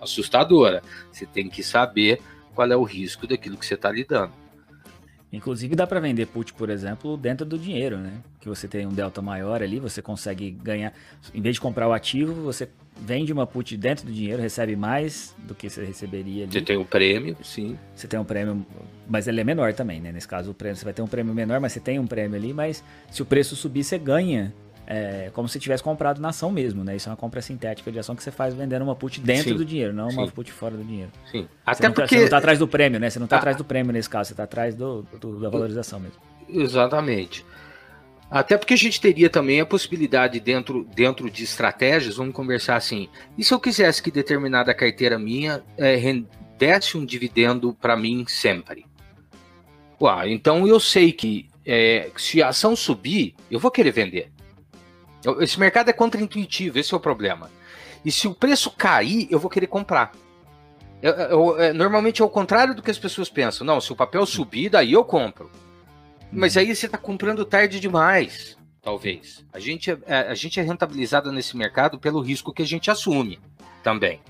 [0.00, 0.82] assustadora.
[1.12, 2.22] Você tem que saber
[2.54, 4.32] qual é o risco daquilo que você está lidando.
[5.32, 8.12] Inclusive dá para vender put, por exemplo, dentro do dinheiro, né?
[8.40, 10.92] Que você tem um delta maior ali, você consegue ganhar,
[11.34, 15.34] em vez de comprar o ativo, você vende uma put dentro do dinheiro, recebe mais
[15.38, 16.52] do que você receberia ali.
[16.52, 17.76] Você tem um prêmio, sim.
[17.96, 18.64] Você tem um prêmio,
[19.08, 20.12] mas ele é menor também, né?
[20.12, 22.36] Nesse caso, o prêmio, você vai ter um prêmio menor, mas você tem um prêmio
[22.36, 24.54] ali, mas se o preço subir, você ganha
[24.86, 26.96] é, como se tivesse comprado na ação mesmo, né?
[26.96, 29.56] Isso é uma compra sintética de ação que você faz vendendo uma put dentro Sim.
[29.56, 30.32] do dinheiro, não uma Sim.
[30.32, 31.10] put fora do dinheiro.
[31.30, 31.48] Sim.
[31.64, 32.02] Até você porque...
[32.02, 33.10] Tá, você não tá atrás do prêmio, né?
[33.10, 33.38] Você não tá ah.
[33.38, 36.16] atrás do prêmio nesse caso, você tá atrás do, do, da valorização mesmo.
[36.48, 37.44] Exatamente.
[38.30, 43.08] Até porque a gente teria também a possibilidade dentro, dentro de estratégias, vamos conversar assim,
[43.38, 48.86] e se eu quisesse que determinada carteira minha é, rendesse um dividendo para mim sempre?
[50.00, 54.33] Uau, então eu sei que é, se a ação subir, eu vou querer vender.
[55.40, 57.50] Esse mercado é contraintuitivo, esse é o problema.
[58.04, 60.12] E se o preço cair, eu vou querer comprar.
[61.00, 63.66] Eu, eu, é, normalmente é o contrário do que as pessoas pensam.
[63.66, 65.50] Não, se o papel subir, daí eu compro.
[66.30, 66.62] Mas uhum.
[66.62, 69.44] aí você está comprando tarde demais, talvez.
[69.52, 72.90] A gente, é, é, a gente é rentabilizado nesse mercado pelo risco que a gente
[72.90, 73.38] assume
[73.82, 74.20] também.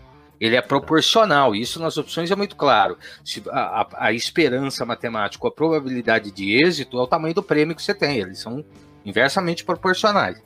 [0.40, 2.98] Ele é proporcional, isso nas opções é muito claro.
[3.24, 7.74] Se a, a, a esperança matemática, a probabilidade de êxito é o tamanho do prêmio
[7.74, 8.64] que você tem, eles são
[9.04, 10.42] inversamente proporcionais.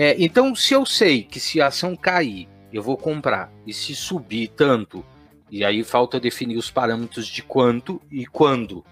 [0.00, 3.96] É, então, se eu sei que se a ação cair, eu vou comprar, e se
[3.96, 5.04] subir tanto,
[5.50, 8.84] e aí falta definir os parâmetros de quanto e quando,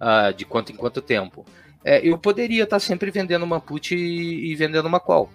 [0.00, 1.44] uh, de quanto em quanto tempo,
[1.84, 5.28] é, eu poderia estar sempre vendendo uma put e, e, vendendo uma call,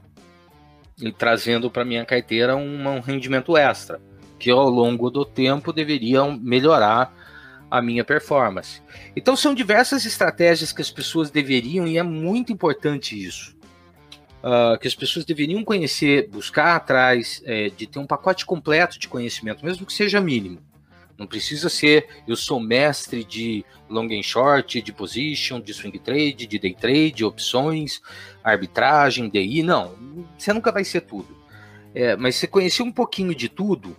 [0.99, 4.01] e trazendo para minha carteira um, rendimento extra,
[4.39, 7.13] que ao longo do tempo deveriam melhorar
[7.69, 8.81] a minha performance.
[9.15, 13.54] Então são diversas estratégias que as pessoas deveriam e é muito importante isso
[14.45, 19.07] uh, que as pessoas deveriam conhecer, buscar atrás é, de ter um pacote completo de
[19.07, 20.59] conhecimento, mesmo que seja mínimo.
[21.17, 26.45] Não precisa ser, eu sou mestre de long and short, de position, de swing trade,
[26.45, 28.01] de day trade, opções,
[28.43, 29.63] arbitragem, DI.
[29.63, 29.95] Não,
[30.37, 31.35] você nunca vai ser tudo.
[31.93, 33.95] É, mas você conhecer um pouquinho de tudo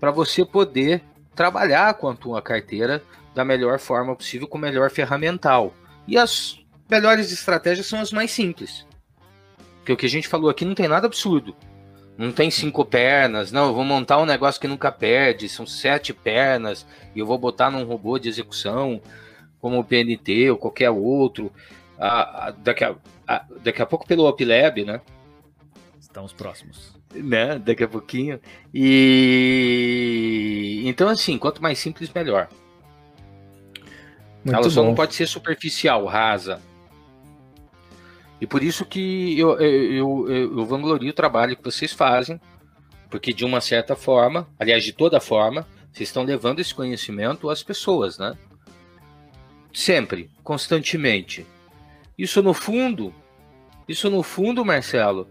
[0.00, 1.04] para você poder
[1.36, 5.72] trabalhar com a tua carteira da melhor forma possível, com o melhor ferramental.
[6.08, 6.58] E as
[6.90, 8.84] melhores estratégias são as mais simples.
[9.90, 11.56] Porque o que a gente falou aqui não tem nada absurdo.
[12.16, 16.12] Não tem cinco pernas, não, eu vou montar um negócio que nunca perde, são sete
[16.12, 19.00] pernas, e eu vou botar num robô de execução,
[19.58, 21.50] como o PNT ou qualquer outro.
[21.98, 22.94] Ah, ah, daqui, a,
[23.26, 25.00] ah, daqui a pouco pelo UpLab, né?
[25.98, 26.94] Estamos próximos.
[27.12, 27.58] Né?
[27.58, 28.38] Daqui a pouquinho.
[28.72, 32.48] E então, assim, quanto mais simples, melhor.
[34.44, 34.88] Muito Ela só bom.
[34.88, 36.60] não pode ser superficial, rasa.
[38.40, 42.40] E por isso que eu, eu, eu, eu vanglorio o trabalho que vocês fazem,
[43.10, 47.62] porque de uma certa forma, aliás, de toda forma, vocês estão levando esse conhecimento às
[47.62, 48.36] pessoas, né?
[49.72, 51.46] Sempre, constantemente.
[52.16, 53.14] Isso no fundo,
[53.86, 55.28] isso no fundo, Marcelo,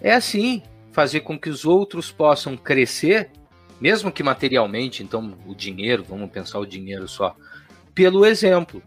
[0.00, 3.30] é assim, fazer com que os outros possam crescer,
[3.80, 7.34] mesmo que materialmente, então o dinheiro, vamos pensar o dinheiro só,
[7.94, 8.82] pelo exemplo.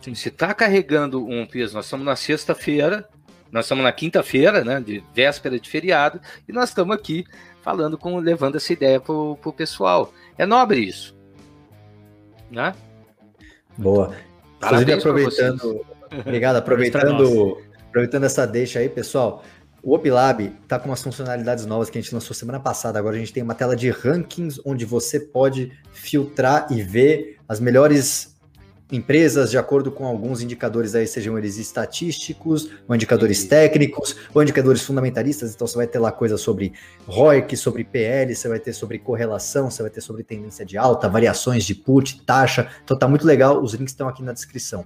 [0.00, 0.14] Sim.
[0.14, 3.08] Se está carregando um peso, nós estamos na sexta-feira,
[3.52, 7.24] nós estamos na quinta-feira, né, de véspera de feriado, e nós estamos aqui
[7.62, 10.12] falando com, levando essa ideia para o pessoal.
[10.38, 11.16] É nobre isso,
[12.50, 12.74] né?
[13.76, 14.14] Boa.
[14.62, 15.86] Inclusive, aproveitando,
[16.20, 19.42] obrigado, aproveitando, aproveitando essa deixa aí, pessoal.
[19.82, 22.98] O OpLab está com umas funcionalidades novas que a gente lançou semana passada.
[22.98, 27.58] Agora a gente tem uma tela de rankings onde você pode filtrar e ver as
[27.58, 28.38] melhores
[28.92, 34.82] empresas de acordo com alguns indicadores aí, sejam eles estatísticos, ou indicadores técnicos, ou indicadores
[34.82, 35.54] fundamentalistas.
[35.54, 36.72] Então você vai ter lá coisas sobre
[37.06, 41.08] ROIC, sobre PL, você vai ter sobre correlação, você vai ter sobre tendência de alta,
[41.08, 42.68] variações de put, taxa.
[42.84, 44.84] Então tá muito legal, os links estão aqui na descrição.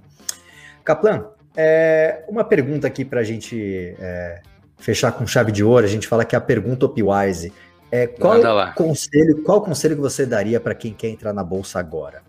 [0.84, 1.26] Kaplan,
[1.56, 4.42] é, uma pergunta aqui para a gente é,
[4.76, 5.86] fechar com chave de ouro.
[5.86, 7.52] A gente fala que é a pergunta Opwise.
[7.90, 8.40] É, qual
[8.74, 12.22] conselho, qual conselho que você daria para quem quer entrar na bolsa agora?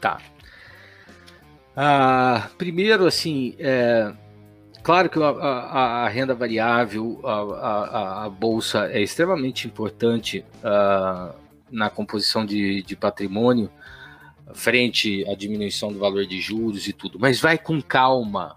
[0.00, 0.18] Tá.
[1.80, 4.12] Ah, primeiro, assim, é,
[4.82, 11.32] claro que a, a, a renda variável, a, a, bolsa é extremamente importante uh,
[11.70, 13.70] na composição de, de, patrimônio,
[14.54, 18.56] frente à diminuição do valor de juros e tudo, mas vai com calma,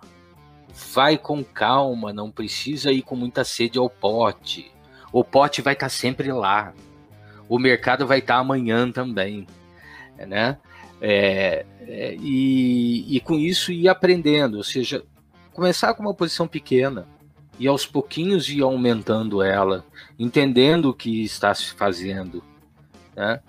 [0.91, 4.72] vai com calma, não precisa ir com muita sede ao pote.
[5.13, 6.74] O pote vai estar tá sempre lá,
[7.47, 9.45] o mercado vai estar tá amanhã também,
[10.17, 10.57] né?
[11.02, 15.04] É, é, e, e com isso ir aprendendo, ou seja,
[15.52, 17.08] começar com uma posição pequena
[17.58, 19.84] e aos pouquinhos ir aumentando ela,
[20.18, 22.43] entendendo o que está se fazendo,
[23.16, 23.39] né?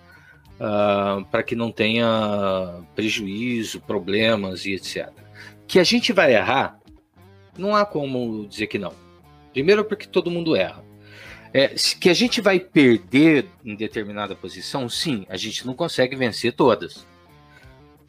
[0.55, 5.11] Uh, para que não tenha prejuízo, problemas e etc.
[5.67, 6.79] Que a gente vai errar,
[7.57, 8.93] não há como dizer que não.
[9.53, 10.85] Primeiro, porque todo mundo erra.
[11.55, 11.69] É,
[12.01, 17.07] que a gente vai perder em determinada posição, sim, a gente não consegue vencer todas.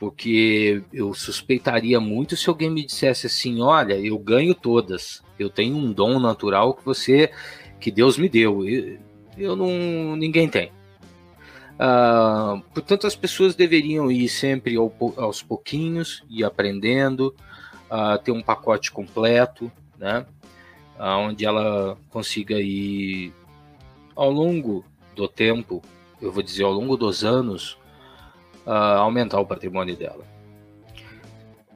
[0.03, 5.77] Porque eu suspeitaria muito se alguém me dissesse assim: olha, eu ganho todas, eu tenho
[5.77, 7.31] um dom natural que você,
[7.79, 8.67] que Deus me deu.
[9.37, 10.73] Eu, não, ninguém tem.
[11.75, 17.33] Uh, portanto, as pessoas deveriam ir sempre ao, aos pouquinhos, e aprendendo,
[17.89, 20.25] uh, ter um pacote completo, né?
[20.99, 23.31] Onde ela consiga ir
[24.13, 24.83] ao longo
[25.15, 25.81] do tempo,
[26.21, 27.77] eu vou dizer ao longo dos anos,
[28.65, 30.25] uh, aumentar o patrimônio dela.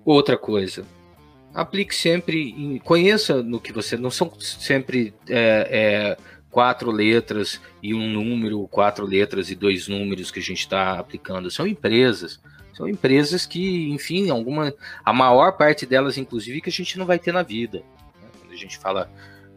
[0.06, 0.86] Outra coisa,
[1.54, 3.98] aplique sempre, em, conheça no que você.
[3.98, 6.18] Não são sempre é, é,
[6.50, 11.52] quatro letras e um número, quatro letras e dois números que a gente está aplicando.
[11.52, 12.40] São empresas.
[12.74, 14.72] São empresas que, enfim, alguma,
[15.04, 17.80] a maior parte delas, inclusive, que a gente não vai ter na vida.
[18.22, 18.30] Né?
[18.40, 19.10] Quando a gente fala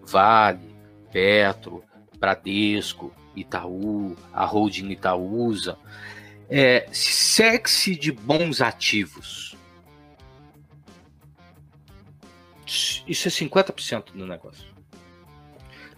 [0.03, 0.75] Vale,
[1.13, 1.85] Petro,
[2.19, 5.79] Bradesco, Itaú, a holding Itaúsa,
[6.51, 6.87] é,
[7.99, 9.57] de bons ativos.
[13.07, 14.65] Isso é 50% do negócio.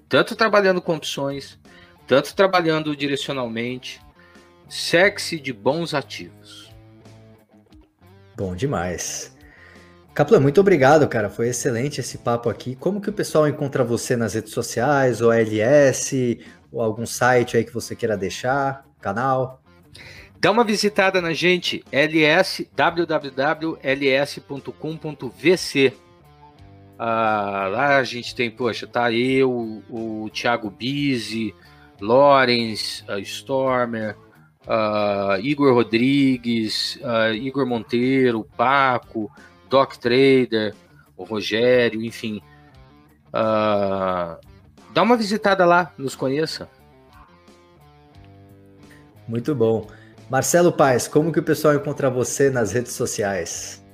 [0.09, 1.59] Tanto trabalhando com opções,
[2.07, 4.01] tanto trabalhando direcionalmente,
[4.69, 6.71] sexy de bons ativos.
[8.37, 9.37] Bom demais.
[10.15, 11.31] Kaplan, muito obrigado, cara.
[11.31, 12.75] Foi excelente esse papo aqui.
[12.77, 16.39] Como que o pessoal encontra você nas redes sociais, ou LS,
[16.71, 19.63] ou algum site aí que você queira deixar, canal?
[20.43, 23.72] Dá uma visitada na gente, ls, www.ls.com.vc.
[26.99, 31.55] Ah, lá a gente tem, poxa, tá eu, o Thiago Bizzi,
[32.01, 34.16] Lorenz, uh, Stormer,
[34.66, 39.30] uh, Igor Rodrigues, uh, Igor Monteiro, Paco,
[39.70, 40.74] Doc Trader,
[41.16, 42.43] o Rogério, enfim.
[43.32, 46.68] dá uma visitada lá, nos conheça.
[49.28, 50.02] Muito bom.
[50.33, 53.85] Marcelo Paes, como que o pessoal encontra você nas redes sociais?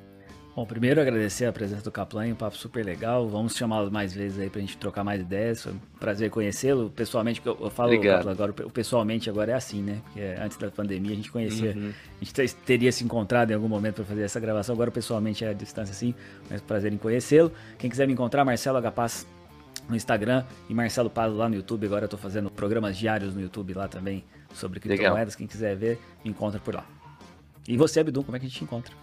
[0.55, 3.29] Bom, primeiro agradecer a presença do Kaplan, um papo super legal.
[3.29, 5.65] Vamos chamá-lo mais vezes aí pra gente trocar mais ideias.
[5.65, 9.83] Foi um prazer conhecê-lo pessoalmente, porque eu, falo Kaplan, agora, o pessoalmente agora é assim,
[9.83, 10.01] né?
[10.05, 11.93] Porque antes da pandemia a gente conhecia, uhum.
[12.23, 15.49] a gente teria se encontrado em algum momento para fazer essa gravação, agora pessoalmente é
[15.49, 16.15] a distância assim,
[16.49, 17.51] mas prazer em conhecê-lo.
[17.77, 18.93] Quem quiser me encontrar, Marcelo H.
[18.93, 19.27] Paz
[19.89, 21.85] no Instagram e Marcelo Paz lá no YouTube.
[21.87, 25.35] Agora eu tô fazendo programas diários no YouTube lá também sobre criptomoedas.
[25.35, 26.87] Quem quiser ver, me encontra por lá.
[27.67, 28.95] E você, Abdum, como é que a gente encontra?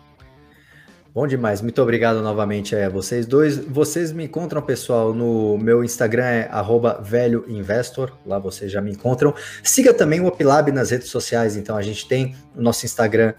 [1.15, 3.57] Bom demais, muito obrigado novamente a vocês dois.
[3.57, 6.49] Vocês me encontram, pessoal, no meu Instagram é
[7.01, 9.33] velhoinvestor, lá vocês já me encontram.
[9.63, 13.33] Siga também o Opilab nas redes sociais, então a gente tem o nosso Instagram,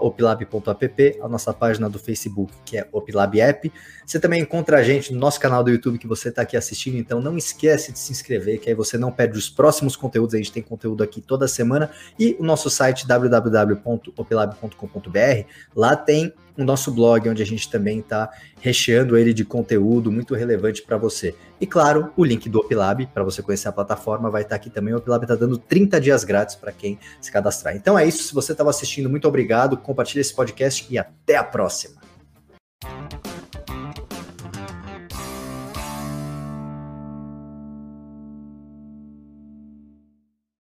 [0.00, 3.70] opilab.app, a nossa página do Facebook, que é Opilab App.
[4.06, 6.96] Você também encontra a gente no nosso canal do YouTube que você está aqui assistindo,
[6.96, 10.38] então não esquece de se inscrever, que aí você não perde os próximos conteúdos, a
[10.38, 11.90] gente tem conteúdo aqui toda semana.
[12.18, 15.44] E o nosso site www.opilab.com.br,
[15.76, 18.28] lá tem o nosso blog, onde a gente também está
[18.60, 21.34] recheando ele de conteúdo muito relevante para você.
[21.60, 24.68] E claro, o link do Opilab, para você conhecer a plataforma, vai estar tá aqui
[24.68, 24.92] também.
[24.92, 27.76] O Opilab está dando 30 dias grátis para quem se cadastrar.
[27.76, 28.24] Então é isso.
[28.24, 29.76] Se você estava assistindo, muito obrigado.
[29.76, 31.98] Compartilhe esse podcast e até a próxima.